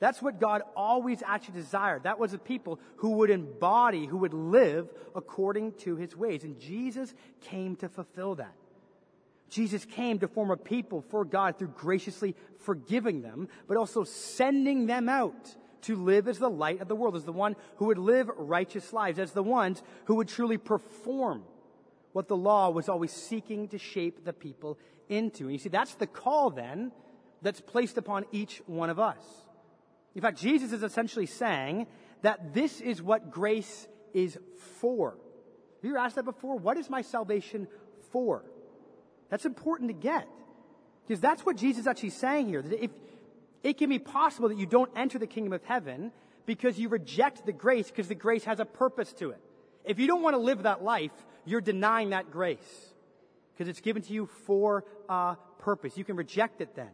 That's 0.00 0.20
what 0.20 0.40
God 0.40 0.62
always 0.76 1.22
actually 1.24 1.54
desired. 1.54 2.02
That 2.02 2.18
was 2.18 2.34
a 2.34 2.38
people 2.38 2.80
who 2.96 3.10
would 3.18 3.30
embody, 3.30 4.04
who 4.04 4.18
would 4.18 4.34
live 4.34 4.90
according 5.14 5.74
to 5.74 5.96
his 5.96 6.16
ways. 6.16 6.42
And 6.44 6.58
Jesus 6.58 7.14
came 7.40 7.76
to 7.76 7.88
fulfill 7.88 8.34
that. 8.34 8.52
Jesus 9.48 9.84
came 9.84 10.18
to 10.18 10.28
form 10.28 10.50
a 10.50 10.56
people 10.56 11.02
for 11.10 11.24
God 11.24 11.58
through 11.58 11.74
graciously 11.76 12.34
forgiving 12.58 13.22
them, 13.22 13.48
but 13.68 13.76
also 13.76 14.02
sending 14.02 14.86
them 14.86 15.08
out 15.08 15.54
to 15.82 15.94
live 15.96 16.26
as 16.26 16.38
the 16.38 16.50
light 16.50 16.80
of 16.80 16.88
the 16.88 16.96
world, 16.96 17.16
as 17.16 17.24
the 17.24 17.32
one 17.32 17.54
who 17.76 17.86
would 17.86 17.98
live 17.98 18.30
righteous 18.36 18.92
lives, 18.92 19.18
as 19.18 19.32
the 19.32 19.42
ones 19.42 19.82
who 20.06 20.16
would 20.16 20.28
truly 20.28 20.58
perform 20.58 21.44
what 22.12 22.28
the 22.28 22.36
law 22.36 22.70
was 22.70 22.88
always 22.88 23.12
seeking 23.12 23.68
to 23.68 23.78
shape 23.78 24.24
the 24.24 24.32
people 24.32 24.78
into. 25.08 25.44
And 25.44 25.52
you 25.52 25.58
see, 25.58 25.68
that's 25.68 25.94
the 25.94 26.06
call 26.06 26.50
then 26.50 26.92
that's 27.40 27.60
placed 27.60 27.98
upon 27.98 28.24
each 28.32 28.62
one 28.66 28.90
of 28.90 28.98
us. 28.98 29.22
In 30.14 30.20
fact, 30.20 30.38
Jesus 30.38 30.72
is 30.72 30.82
essentially 30.82 31.26
saying 31.26 31.86
that 32.22 32.54
this 32.54 32.80
is 32.80 33.02
what 33.02 33.30
grace 33.30 33.88
is 34.12 34.38
for. 34.80 35.10
Have 35.10 35.84
you 35.88 35.90
ever 35.90 35.98
asked 35.98 36.16
that 36.16 36.24
before? 36.24 36.56
What 36.56 36.76
is 36.76 36.88
my 36.88 37.02
salvation 37.02 37.66
for? 38.10 38.44
That's 39.30 39.46
important 39.46 39.88
to 39.88 39.94
get. 39.94 40.28
Because 41.06 41.20
that's 41.20 41.44
what 41.44 41.56
Jesus 41.56 41.82
is 41.82 41.86
actually 41.86 42.10
saying 42.10 42.48
here. 42.48 42.62
That 42.62 42.84
if 42.84 42.90
it 43.62 43.78
can 43.78 43.88
be 43.88 43.98
possible 43.98 44.48
that 44.48 44.58
you 44.58 44.66
don't 44.66 44.90
enter 44.94 45.18
the 45.18 45.26
kingdom 45.26 45.52
of 45.52 45.64
heaven 45.64 46.12
because 46.46 46.78
you 46.78 46.88
reject 46.88 47.46
the 47.46 47.52
grace 47.52 47.88
because 47.88 48.08
the 48.08 48.14
grace 48.14 48.44
has 48.44 48.60
a 48.60 48.64
purpose 48.64 49.12
to 49.14 49.30
it. 49.30 49.40
If 49.84 49.98
you 49.98 50.06
don't 50.06 50.22
want 50.22 50.34
to 50.34 50.40
live 50.40 50.62
that 50.64 50.82
life, 50.82 51.12
you're 51.44 51.60
denying 51.60 52.10
that 52.10 52.30
grace 52.30 52.92
because 53.52 53.68
it's 53.68 53.80
given 53.80 54.02
to 54.02 54.12
you 54.12 54.26
for 54.46 54.84
a 55.08 55.36
purpose. 55.58 55.96
You 55.96 56.04
can 56.04 56.16
reject 56.16 56.60
it 56.60 56.74
then 56.74 56.90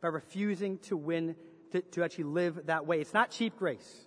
by 0.00 0.08
refusing 0.08 0.78
to 0.78 0.96
win, 0.96 1.36
to, 1.72 1.82
to 1.82 2.04
actually 2.04 2.24
live 2.24 2.66
that 2.66 2.86
way. 2.86 3.00
It's 3.00 3.14
not 3.14 3.30
cheap 3.30 3.58
grace. 3.58 4.06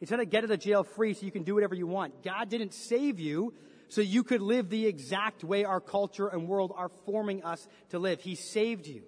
It's 0.00 0.10
not 0.10 0.20
a 0.20 0.24
get 0.24 0.44
out 0.44 0.50
of 0.50 0.60
jail 0.60 0.84
free 0.84 1.14
so 1.14 1.24
you 1.24 1.32
can 1.32 1.44
do 1.44 1.54
whatever 1.54 1.74
you 1.74 1.86
want. 1.86 2.22
God 2.22 2.48
didn't 2.48 2.74
save 2.74 3.20
you 3.20 3.54
so 3.88 4.00
you 4.00 4.24
could 4.24 4.40
live 4.40 4.68
the 4.68 4.86
exact 4.86 5.44
way 5.44 5.64
our 5.64 5.80
culture 5.80 6.28
and 6.28 6.48
world 6.48 6.72
are 6.74 6.90
forming 7.06 7.44
us 7.44 7.66
to 7.90 7.98
live. 7.98 8.20
He 8.20 8.34
saved 8.34 8.86
you 8.86 9.02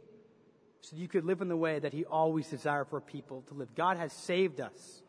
so 0.80 0.96
you 0.96 1.08
could 1.08 1.24
live 1.24 1.40
in 1.40 1.48
the 1.48 1.56
way 1.56 1.78
that 1.78 1.92
He 1.92 2.04
always 2.04 2.48
desired 2.48 2.88
for 2.88 3.00
people 3.00 3.42
to 3.48 3.54
live. 3.54 3.74
God 3.74 3.96
has 3.96 4.12
saved 4.12 4.60
us 4.60 5.02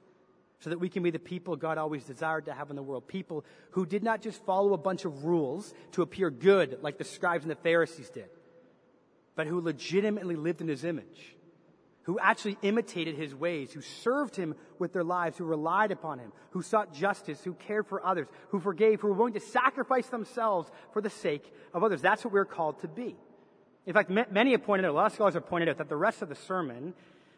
so 0.59 0.69
that 0.71 0.79
we 0.79 0.89
can 0.89 1.03
be 1.03 1.11
the 1.11 1.19
people 1.19 1.55
God 1.55 1.77
always 1.77 2.03
desired 2.03 2.45
to 2.45 2.53
have 2.53 2.69
in 2.69 2.75
the 2.75 2.83
world. 2.83 3.07
People 3.07 3.45
who 3.71 3.85
did 3.85 4.03
not 4.03 4.21
just 4.21 4.43
follow 4.43 4.73
a 4.73 4.77
bunch 4.77 5.05
of 5.05 5.23
rules 5.23 5.73
to 5.91 6.01
appear 6.01 6.29
good 6.29 6.79
like 6.81 6.97
the 6.97 7.03
scribes 7.03 7.43
and 7.43 7.51
the 7.51 7.55
Pharisees 7.55 8.09
did, 8.09 8.29
but 9.35 9.47
who 9.47 9.61
legitimately 9.61 10.35
lived 10.35 10.61
in 10.61 10.67
his 10.67 10.83
image, 10.83 11.35
who 12.03 12.17
actually 12.19 12.57
imitated 12.61 13.15
his 13.15 13.35
ways, 13.35 13.71
who 13.71 13.81
served 13.81 14.35
him 14.35 14.55
with 14.79 14.93
their 14.93 15.03
lives, 15.03 15.37
who 15.37 15.45
relied 15.45 15.91
upon 15.91 16.17
him, 16.17 16.31
who 16.51 16.61
sought 16.61 16.93
justice, 16.93 17.43
who 17.43 17.53
cared 17.53 17.85
for 17.85 18.03
others, 18.03 18.27
who 18.49 18.59
forgave, 18.59 19.01
who 19.01 19.09
were 19.09 19.13
willing 19.13 19.33
to 19.33 19.39
sacrifice 19.39 20.07
themselves 20.07 20.71
for 20.91 21.01
the 21.01 21.09
sake 21.09 21.53
of 21.73 21.83
others. 21.83 22.01
That's 22.01 22.23
what 22.23 22.33
we're 22.33 22.45
called 22.45 22.79
to 22.79 22.87
be. 22.87 23.15
In 23.85 23.93
fact, 23.93 24.09
many 24.09 24.51
have 24.51 24.63
pointed 24.63 24.85
out, 24.85 24.91
a 24.91 24.93
lot 24.93 25.05
of 25.05 25.13
scholars 25.13 25.35
have 25.35 25.47
pointed 25.47 25.69
out 25.69 25.77
that 25.77 25.87
the 25.87 25.95
rest 25.95 26.21
of 26.21 26.29
the 26.29 26.35
sermon 26.35 26.93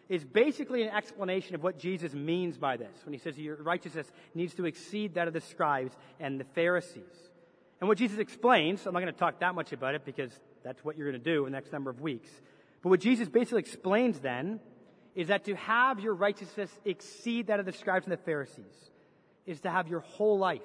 is 0.10 0.26
basically 0.26 0.82
an 0.82 0.90
explanation 0.90 1.54
of 1.54 1.62
what 1.62 1.78
Jesus 1.78 2.14
means 2.14 2.58
by 2.58 2.78
this 2.78 3.06
when 3.06 3.14
he 3.14 3.20
says 3.20 3.38
your 3.38 3.62
righteousness 3.62 4.12
needs 4.34 4.56
to 4.56 4.66
exceed 4.66 5.14
that 5.14 5.28
of 5.28 5.34
the 5.34 5.42
scribes 5.42 5.96
and 6.20 6.40
the 6.40 6.46
Pharisees. 6.56 7.04
And 7.80 7.88
what 7.88 8.00
Jesus 8.00 8.18
explains, 8.18 8.86
I'm 8.86 8.94
not 8.94 9.02
going 9.02 9.14
to 9.14 9.20
talk 9.20 9.40
that 9.40 9.54
much 9.54 9.72
about 9.72 9.94
it 9.94 10.04
because 10.04 10.32
that's 10.64 10.84
what 10.84 10.98
you're 10.98 11.10
going 11.10 11.22
to 11.22 11.32
do 11.32 11.46
in 11.46 11.52
the 11.52 11.58
next 11.58 11.72
number 11.72 11.92
of 11.92 12.02
weeks. 12.02 12.30
But 12.82 12.90
what 12.90 13.00
Jesus 13.00 13.30
basically 13.30 13.60
explains 13.60 14.20
then 14.20 14.60
is 15.16 15.28
that 15.28 15.46
to 15.46 15.56
have 15.56 16.00
your 16.00 16.16
righteousness 16.16 16.72
exceed 16.86 17.48
that 17.48 17.60
of 17.60 17.66
the 17.66 17.72
scribes 17.72 18.06
and 18.06 18.14
the 18.14 18.18
Pharisees 18.18 18.92
is 19.46 19.62
to 19.62 19.70
have 19.70 19.88
your 19.88 20.00
whole 20.02 20.40
life, 20.40 20.62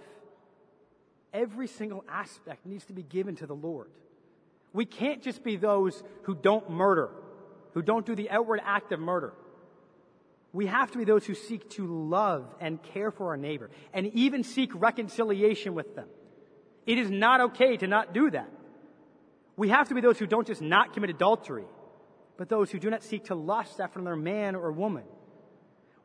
every 1.32 1.66
single 1.66 2.02
aspect 2.08 2.64
needs 2.64 2.84
to 2.86 2.92
be 2.92 3.02
given 3.02 3.36
to 3.36 3.46
the 3.46 3.54
Lord. 3.54 3.90
We 4.72 4.86
can't 4.86 5.22
just 5.22 5.44
be 5.44 5.56
those 5.56 6.02
who 6.22 6.34
don't 6.34 6.70
murder 6.70 7.10
who 7.74 7.82
don't 7.82 8.06
do 8.06 8.14
the 8.14 8.30
outward 8.30 8.60
act 8.64 8.92
of 8.92 9.00
murder. 9.00 9.34
We 10.52 10.66
have 10.66 10.92
to 10.92 10.98
be 10.98 11.04
those 11.04 11.26
who 11.26 11.34
seek 11.34 11.68
to 11.70 11.86
love 11.86 12.46
and 12.60 12.80
care 12.82 13.10
for 13.10 13.28
our 13.28 13.36
neighbor 13.36 13.70
and 13.92 14.06
even 14.14 14.44
seek 14.44 14.70
reconciliation 14.72 15.74
with 15.74 15.96
them. 15.96 16.06
It 16.86 16.98
is 16.98 17.10
not 17.10 17.40
okay 17.40 17.76
to 17.76 17.88
not 17.88 18.14
do 18.14 18.30
that. 18.30 18.48
We 19.56 19.68
have 19.70 19.88
to 19.88 19.94
be 19.94 20.00
those 20.00 20.18
who 20.18 20.26
don't 20.26 20.46
just 20.46 20.62
not 20.62 20.94
commit 20.94 21.10
adultery, 21.10 21.64
but 22.36 22.48
those 22.48 22.70
who 22.70 22.78
do 22.78 22.88
not 22.88 23.02
seek 23.02 23.24
to 23.24 23.34
lust 23.34 23.80
after 23.80 23.98
another 23.98 24.16
man 24.16 24.54
or 24.54 24.70
woman. 24.70 25.04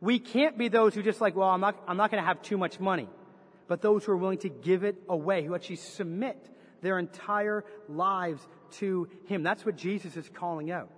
We 0.01 0.17
can't 0.17 0.57
be 0.57 0.67
those 0.67 0.95
who 0.95 1.03
just 1.03 1.21
like, 1.21 1.35
well, 1.35 1.49
I'm 1.49 1.61
not, 1.61 1.81
I'm 1.87 1.97
not 1.97 2.09
going 2.09 2.21
to 2.21 2.27
have 2.27 2.41
too 2.41 2.57
much 2.57 2.79
money, 2.79 3.09
but 3.67 3.81
those 3.81 4.03
who 4.03 4.13
are 4.13 4.17
willing 4.17 4.39
to 4.39 4.49
give 4.49 4.83
it 4.83 4.95
away, 5.07 5.43
who 5.43 5.53
actually 5.53 5.75
submit 5.75 6.37
their 6.81 6.97
entire 6.97 7.65
lives 7.87 8.41
to 8.71 9.09
Him. 9.25 9.43
That's 9.43 9.65
what 9.65 9.75
Jesus 9.75 10.15
is 10.15 10.27
calling 10.33 10.71
out. 10.71 10.89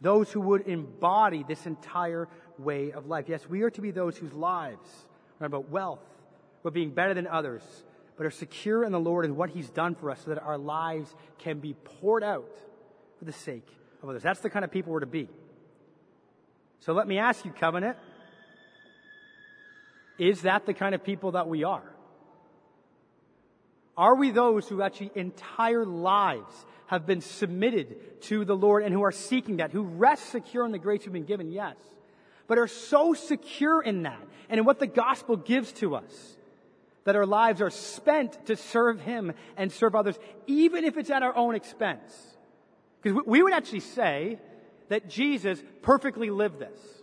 Those 0.00 0.30
who 0.32 0.40
would 0.40 0.66
embody 0.66 1.44
this 1.46 1.66
entire 1.66 2.28
way 2.58 2.92
of 2.92 3.06
life. 3.06 3.26
Yes, 3.28 3.48
we 3.48 3.62
are 3.62 3.70
to 3.70 3.80
be 3.80 3.90
those 3.90 4.16
whose 4.16 4.32
lives 4.32 4.88
are 5.40 5.46
about 5.46 5.68
wealth, 5.68 6.00
about 6.62 6.72
being 6.72 6.90
better 6.90 7.14
than 7.14 7.26
others, 7.26 7.62
but 8.16 8.26
are 8.26 8.30
secure 8.30 8.84
in 8.84 8.92
the 8.92 9.00
Lord 9.00 9.24
and 9.24 9.36
what 9.36 9.50
He's 9.50 9.70
done 9.70 9.94
for 9.94 10.10
us 10.10 10.22
so 10.24 10.30
that 10.34 10.42
our 10.42 10.58
lives 10.58 11.14
can 11.38 11.58
be 11.58 11.74
poured 11.74 12.22
out 12.22 12.56
for 13.18 13.24
the 13.24 13.32
sake 13.32 13.68
of 14.02 14.08
others. 14.08 14.22
That's 14.22 14.40
the 14.40 14.50
kind 14.50 14.64
of 14.64 14.70
people 14.70 14.92
we're 14.92 15.00
to 15.00 15.06
be. 15.06 15.28
So 16.80 16.92
let 16.92 17.06
me 17.06 17.18
ask 17.18 17.44
you, 17.44 17.52
covenant, 17.52 17.96
is 20.18 20.42
that 20.42 20.66
the 20.66 20.74
kind 20.74 20.94
of 20.94 21.04
people 21.04 21.32
that 21.32 21.48
we 21.48 21.64
are? 21.64 21.82
Are 24.00 24.14
we 24.14 24.30
those 24.30 24.66
who 24.66 24.80
actually 24.80 25.10
entire 25.14 25.84
lives 25.84 26.54
have 26.86 27.04
been 27.04 27.20
submitted 27.20 28.22
to 28.22 28.46
the 28.46 28.56
Lord 28.56 28.82
and 28.82 28.94
who 28.94 29.02
are 29.02 29.12
seeking 29.12 29.58
that, 29.58 29.72
who 29.72 29.82
rest 29.82 30.30
secure 30.30 30.64
in 30.64 30.72
the 30.72 30.78
grace 30.78 31.02
we've 31.04 31.12
been 31.12 31.26
given, 31.26 31.50
yes, 31.50 31.76
but 32.46 32.56
are 32.56 32.66
so 32.66 33.12
secure 33.12 33.82
in 33.82 34.04
that 34.04 34.22
and 34.48 34.58
in 34.58 34.64
what 34.64 34.78
the 34.78 34.86
gospel 34.86 35.36
gives 35.36 35.70
to 35.72 35.96
us 35.96 36.38
that 37.04 37.14
our 37.14 37.26
lives 37.26 37.60
are 37.60 37.68
spent 37.68 38.46
to 38.46 38.56
serve 38.56 39.02
Him 39.02 39.34
and 39.58 39.70
serve 39.70 39.94
others, 39.94 40.18
even 40.46 40.84
if 40.84 40.96
it's 40.96 41.10
at 41.10 41.22
our 41.22 41.36
own 41.36 41.54
expense. 41.54 42.10
Because 43.02 43.22
we 43.26 43.42
would 43.42 43.52
actually 43.52 43.80
say 43.80 44.38
that 44.88 45.10
Jesus 45.10 45.62
perfectly 45.82 46.30
lived 46.30 46.58
this. 46.58 46.99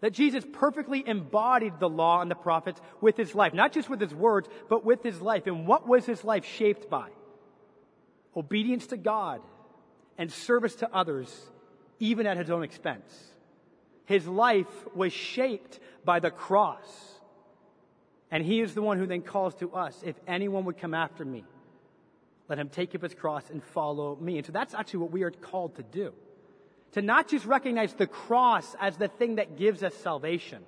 That 0.00 0.12
Jesus 0.12 0.44
perfectly 0.52 1.06
embodied 1.06 1.78
the 1.78 1.88
law 1.88 2.22
and 2.22 2.30
the 2.30 2.34
prophets 2.34 2.80
with 3.00 3.16
his 3.16 3.34
life. 3.34 3.52
Not 3.52 3.72
just 3.72 3.90
with 3.90 4.00
his 4.00 4.14
words, 4.14 4.48
but 4.68 4.84
with 4.84 5.02
his 5.02 5.20
life. 5.20 5.46
And 5.46 5.66
what 5.66 5.86
was 5.86 6.06
his 6.06 6.24
life 6.24 6.44
shaped 6.44 6.88
by? 6.88 7.10
obedience 8.36 8.86
to 8.88 8.96
God, 8.96 9.40
and 10.18 10.30
service 10.30 10.74
to 10.76 10.94
others, 10.94 11.50
even 11.98 12.26
at 12.26 12.36
his 12.36 12.50
own 12.50 12.62
expense. 12.62 13.12
His 14.04 14.26
life 14.26 14.66
was 14.94 15.12
shaped 15.12 15.78
by 16.04 16.20
the 16.20 16.30
cross. 16.30 17.14
And 18.30 18.44
he 18.44 18.60
is 18.60 18.74
the 18.74 18.82
one 18.82 18.98
who 18.98 19.06
then 19.06 19.22
calls 19.22 19.54
to 19.56 19.72
us, 19.74 20.02
if 20.04 20.16
anyone 20.26 20.64
would 20.66 20.78
come 20.78 20.94
after 20.94 21.24
me, 21.24 21.44
let 22.48 22.58
him 22.58 22.68
take 22.68 22.94
up 22.94 23.02
his 23.02 23.14
cross 23.14 23.48
and 23.50 23.62
follow 23.62 24.16
me. 24.16 24.36
And 24.36 24.46
so 24.46 24.52
that's 24.52 24.74
actually 24.74 25.00
what 25.00 25.12
we 25.12 25.22
are 25.22 25.30
called 25.30 25.76
to 25.76 25.82
do. 25.82 26.12
To 26.92 27.02
not 27.02 27.28
just 27.28 27.46
recognize 27.46 27.92
the 27.94 28.06
cross 28.06 28.74
as 28.80 28.96
the 28.96 29.08
thing 29.08 29.36
that 29.36 29.56
gives 29.56 29.82
us 29.82 29.94
salvation, 29.94 30.64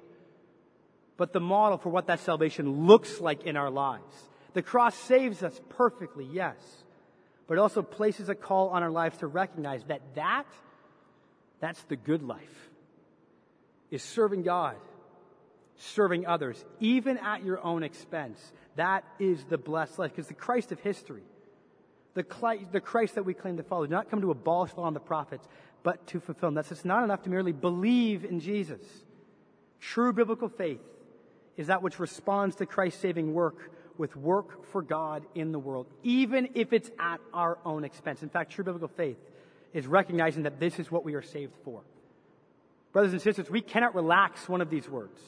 but 1.17 1.33
the 1.33 1.41
model 1.41 1.79
for 1.79 1.89
what 1.89 2.07
that 2.07 2.21
salvation 2.21 2.87
looks 2.87 3.21
like 3.21 3.45
in 3.45 3.57
our 3.57 3.71
lives. 3.71 4.15
The 4.55 4.63
cross 4.63 4.95
saves 4.95 5.43
us 5.43 5.61
perfectly, 5.71 6.27
yes 6.31 6.83
but 7.53 7.59
it 7.59 7.61
also 7.61 7.83
places 7.83 8.31
a 8.31 8.35
call 8.35 8.71
on 8.71 8.83
our 8.83 8.91
lives 8.91 9.19
to 9.19 9.27
recognize 9.27 9.85
that 9.85 10.01
that, 10.15 10.47
that's 11.61 11.83
the 11.83 11.97
good 11.97 12.23
life, 12.23 12.71
is 13.91 14.03
serving 14.03 14.43
God, 14.43 14.77
serving 15.77 16.25
others, 16.25 16.65
even 16.81 17.19
at 17.19 17.45
your 17.45 17.63
own 17.63 17.83
expense. 17.83 18.41
That 18.77 19.05
is 19.19 19.45
the 19.45 19.59
blessed 19.59 19.99
life, 19.99 20.13
because 20.13 20.29
the 20.29 20.35
Christ 20.35 20.73
of 20.73 20.81
history, 20.81 21.25
the, 22.15 22.23
Christ 22.23 23.17
that 23.17 23.25
we 23.27 23.35
claim 23.35 23.59
to 23.59 23.63
follow, 23.63 23.85
did 23.85 23.91
not 23.91 24.11
come 24.11 24.23
to 24.23 24.31
abolish 24.31 24.73
the 24.73 24.81
law 24.81 24.87
and 24.87 24.97
the 24.97 25.01
prophets, 25.01 25.47
but 25.83 26.07
to 26.09 26.21
fulfill 26.21 26.49
them. 26.49 26.55
That's 26.55 26.73
it's 26.73 26.85
not 26.85 27.05
enough 27.05 27.23
to 27.23 27.31
merely 27.31 27.53
believe 27.53 28.25
in 28.25 28.41
Jesus. 28.41 28.81
True 29.81 30.13
biblical 30.13 30.49
faith 30.49 30.81
is 31.57 31.67
that 31.67 31.83
which 31.83 31.99
responds 31.99 32.57
to 32.57 32.67
Christ's 32.67 33.01
saving 33.01 33.35
work 33.35 33.73
with 33.99 34.17
work 34.17 34.65
for 34.73 34.81
God 34.81 35.25
in 35.35 35.53
the 35.53 35.59
world, 35.59 35.87
even 36.03 36.51
if 36.55 36.73
it's 36.73 36.91
at 36.99 37.21
our 37.35 37.59
own 37.65 37.85
expense. 37.85 38.23
In 38.23 38.29
fact, 38.29 38.53
true 38.53 38.65
biblical 38.65 38.89
faith 38.89 39.19
is 39.73 39.87
recognizing 39.87 40.45
that 40.45 40.61
this 40.61 40.79
is 40.79 40.91
what 40.91 41.05
we 41.05 41.15
are 41.15 41.23
saved 41.23 41.53
for. 41.65 41.83
Brothers 42.93 43.13
and 43.13 43.23
sisters, 43.23 43.51
we 43.51 43.61
cannot 43.61 43.95
relax 43.95 44.49
one 44.49 44.61
of 44.61 44.71
these 44.71 44.89
words. 44.89 45.21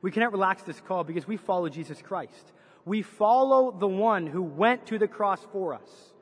We 0.00 0.10
cannot 0.10 0.32
relax 0.32 0.62
this 0.62 0.80
call 0.80 1.04
because 1.04 1.26
we 1.26 1.36
follow 1.36 1.68
Jesus 1.68 2.00
Christ. 2.00 2.52
We 2.84 3.02
follow 3.02 3.70
the 3.70 3.88
one 3.88 4.26
who 4.26 4.42
went 4.42 4.86
to 4.86 4.98
the 4.98 5.08
cross 5.08 5.44
for 5.52 5.74
us 5.74 6.12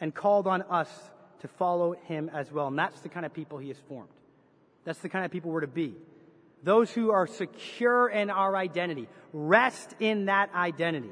and 0.00 0.14
called 0.14 0.46
on 0.46 0.62
us 0.62 0.88
to 1.40 1.48
follow 1.48 1.92
him 1.92 2.30
as 2.32 2.50
well. 2.50 2.68
And 2.68 2.78
that's 2.78 3.00
the 3.00 3.08
kind 3.08 3.26
of 3.26 3.32
people 3.32 3.58
he 3.58 3.68
has 3.68 3.78
formed. 3.88 4.08
That's 4.84 4.98
the 5.00 5.08
kind 5.08 5.24
of 5.24 5.30
people 5.30 5.50
we're 5.50 5.60
to 5.60 5.66
be. 5.66 5.94
Those 6.62 6.90
who 6.90 7.10
are 7.10 7.26
secure 7.26 8.08
in 8.08 8.30
our 8.30 8.56
identity, 8.56 9.08
rest 9.32 9.94
in 10.00 10.26
that 10.26 10.52
identity, 10.54 11.10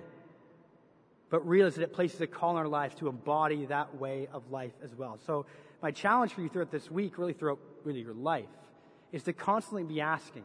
but 1.31 1.47
realize 1.47 1.75
that 1.77 1.83
it 1.83 1.93
places 1.93 2.21
a 2.21 2.27
call 2.27 2.53
in 2.53 2.57
our 2.57 2.69
lives 2.69 2.95
to 2.97 3.09
embody 3.09 3.67
that 3.67 3.97
way 3.97 4.29
of 4.33 4.51
life 4.51 4.73
as 4.83 4.95
well. 4.95 5.19
So, 5.27 5.47
my 5.83 5.91
challenge 5.91 6.33
for 6.33 6.41
you 6.41 6.49
throughout 6.49 6.71
this 6.71 6.91
week, 6.91 7.19
really 7.19 7.35
throughout 7.35 7.59
really 7.85 8.01
your 8.01 8.15
life, 8.15 8.49
is 9.13 9.23
to 9.25 9.33
constantly 9.33 9.85
be 9.85 10.01
asking, 10.01 10.45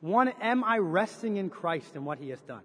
one, 0.00 0.28
am 0.40 0.64
I 0.64 0.78
resting 0.78 1.36
in 1.36 1.50
Christ 1.50 1.94
and 1.94 2.06
what 2.06 2.18
He 2.18 2.30
has 2.30 2.40
done? 2.40 2.62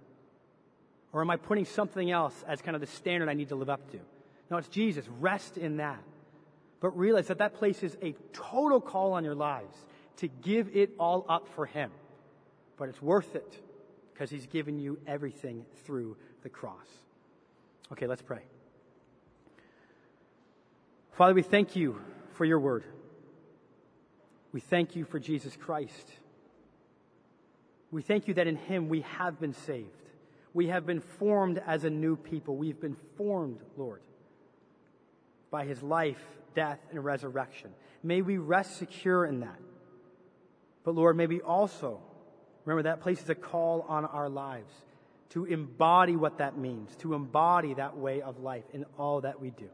Or 1.12 1.22
am 1.22 1.30
I 1.30 1.38
putting 1.38 1.66
something 1.66 2.10
else 2.10 2.34
as 2.48 2.62
kind 2.62 2.76
of 2.76 2.82
the 2.82 2.88
standard 2.88 3.30
I 3.30 3.34
need 3.34 3.50
to 3.50 3.56
live 3.56 3.70
up 3.70 3.92
to? 3.92 4.00
No, 4.50 4.58
it's 4.58 4.68
Jesus. 4.68 5.06
Rest 5.20 5.58
in 5.58 5.78
that. 5.78 6.02
But 6.84 6.98
realize 6.98 7.28
that 7.28 7.38
that 7.38 7.54
places 7.54 7.96
a 8.02 8.14
total 8.34 8.82
call 8.82 9.14
on 9.14 9.24
your 9.24 9.36
lives 9.36 9.74
to 10.18 10.28
give 10.28 10.76
it 10.76 10.92
all 11.00 11.26
up 11.30 11.48
for 11.56 11.66
Him. 11.66 11.92
But 12.76 12.90
it's 12.90 13.02
worth 13.02 13.36
it 13.36 13.58
because 14.12 14.30
He's 14.30 14.48
given 14.48 14.78
you 14.80 15.00
everything 15.08 15.66
through 15.86 16.18
the 16.42 16.50
cross. 16.50 16.86
Okay, 17.94 18.06
let's 18.06 18.22
pray. 18.22 18.42
Father, 21.14 21.34
we 21.34 21.42
thank 21.42 21.78
you 21.78 22.02
for 22.34 22.44
your 22.44 22.60
word. 22.60 22.84
We 24.52 24.60
thank 24.60 24.98
you 24.98 25.06
for 25.06 25.20
Jesus 25.20 25.56
Christ. 25.56 26.12
We 27.92 28.02
thank 28.02 28.28
you 28.28 28.34
that 28.34 28.46
in 28.48 28.58
Him 28.58 28.90
we 28.90 29.02
have 29.02 29.40
been 29.40 29.54
saved. 29.54 29.88
We 30.54 30.68
have 30.68 30.86
been 30.86 31.00
formed 31.00 31.64
as 31.66 31.86
a 31.86 31.90
new 31.90 32.18
people. 32.18 32.58
We've 32.58 32.82
been 32.82 32.98
formed, 33.16 33.62
Lord, 33.78 34.02
by 35.54 35.66
His 35.66 35.84
life, 35.84 36.18
death, 36.56 36.80
and 36.90 37.06
resurrection. 37.06 37.70
May 38.02 38.24
we 38.24 38.38
rest 38.40 38.78
secure 38.78 39.24
in 39.24 39.42
that. 39.42 39.60
But 40.84 40.96
Lord, 40.96 41.16
may 41.16 41.28
we 41.28 41.42
also 41.42 42.02
remember 42.66 42.90
that 42.90 43.02
places 43.02 43.30
a 43.30 43.36
call 43.36 43.86
on 43.88 44.04
our 44.04 44.30
lives 44.30 44.74
to 45.30 45.46
embody 45.46 46.16
what 46.16 46.40
that 46.40 46.58
means, 46.58 46.96
to 46.98 47.14
embody 47.14 47.76
that 47.76 47.96
way 47.96 48.22
of 48.24 48.40
life 48.40 48.64
in 48.74 48.84
all 48.98 49.22
that 49.22 49.40
we 49.40 49.52
do. 49.52 49.70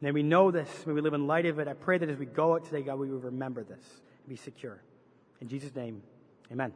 May 0.00 0.12
we 0.12 0.22
know 0.22 0.52
this, 0.52 0.68
may 0.86 0.92
we 0.92 1.00
live 1.00 1.14
in 1.14 1.26
light 1.26 1.46
of 1.46 1.58
it. 1.58 1.66
I 1.66 1.74
pray 1.74 1.98
that 1.98 2.08
as 2.08 2.16
we 2.16 2.26
go 2.26 2.54
out 2.54 2.64
today, 2.64 2.82
God, 2.82 3.00
we 3.00 3.08
will 3.08 3.18
remember 3.18 3.64
this 3.64 3.84
and 4.20 4.28
be 4.28 4.36
secure. 4.36 4.80
In 5.40 5.48
Jesus' 5.48 5.74
name, 5.74 6.00
amen. 6.52 6.72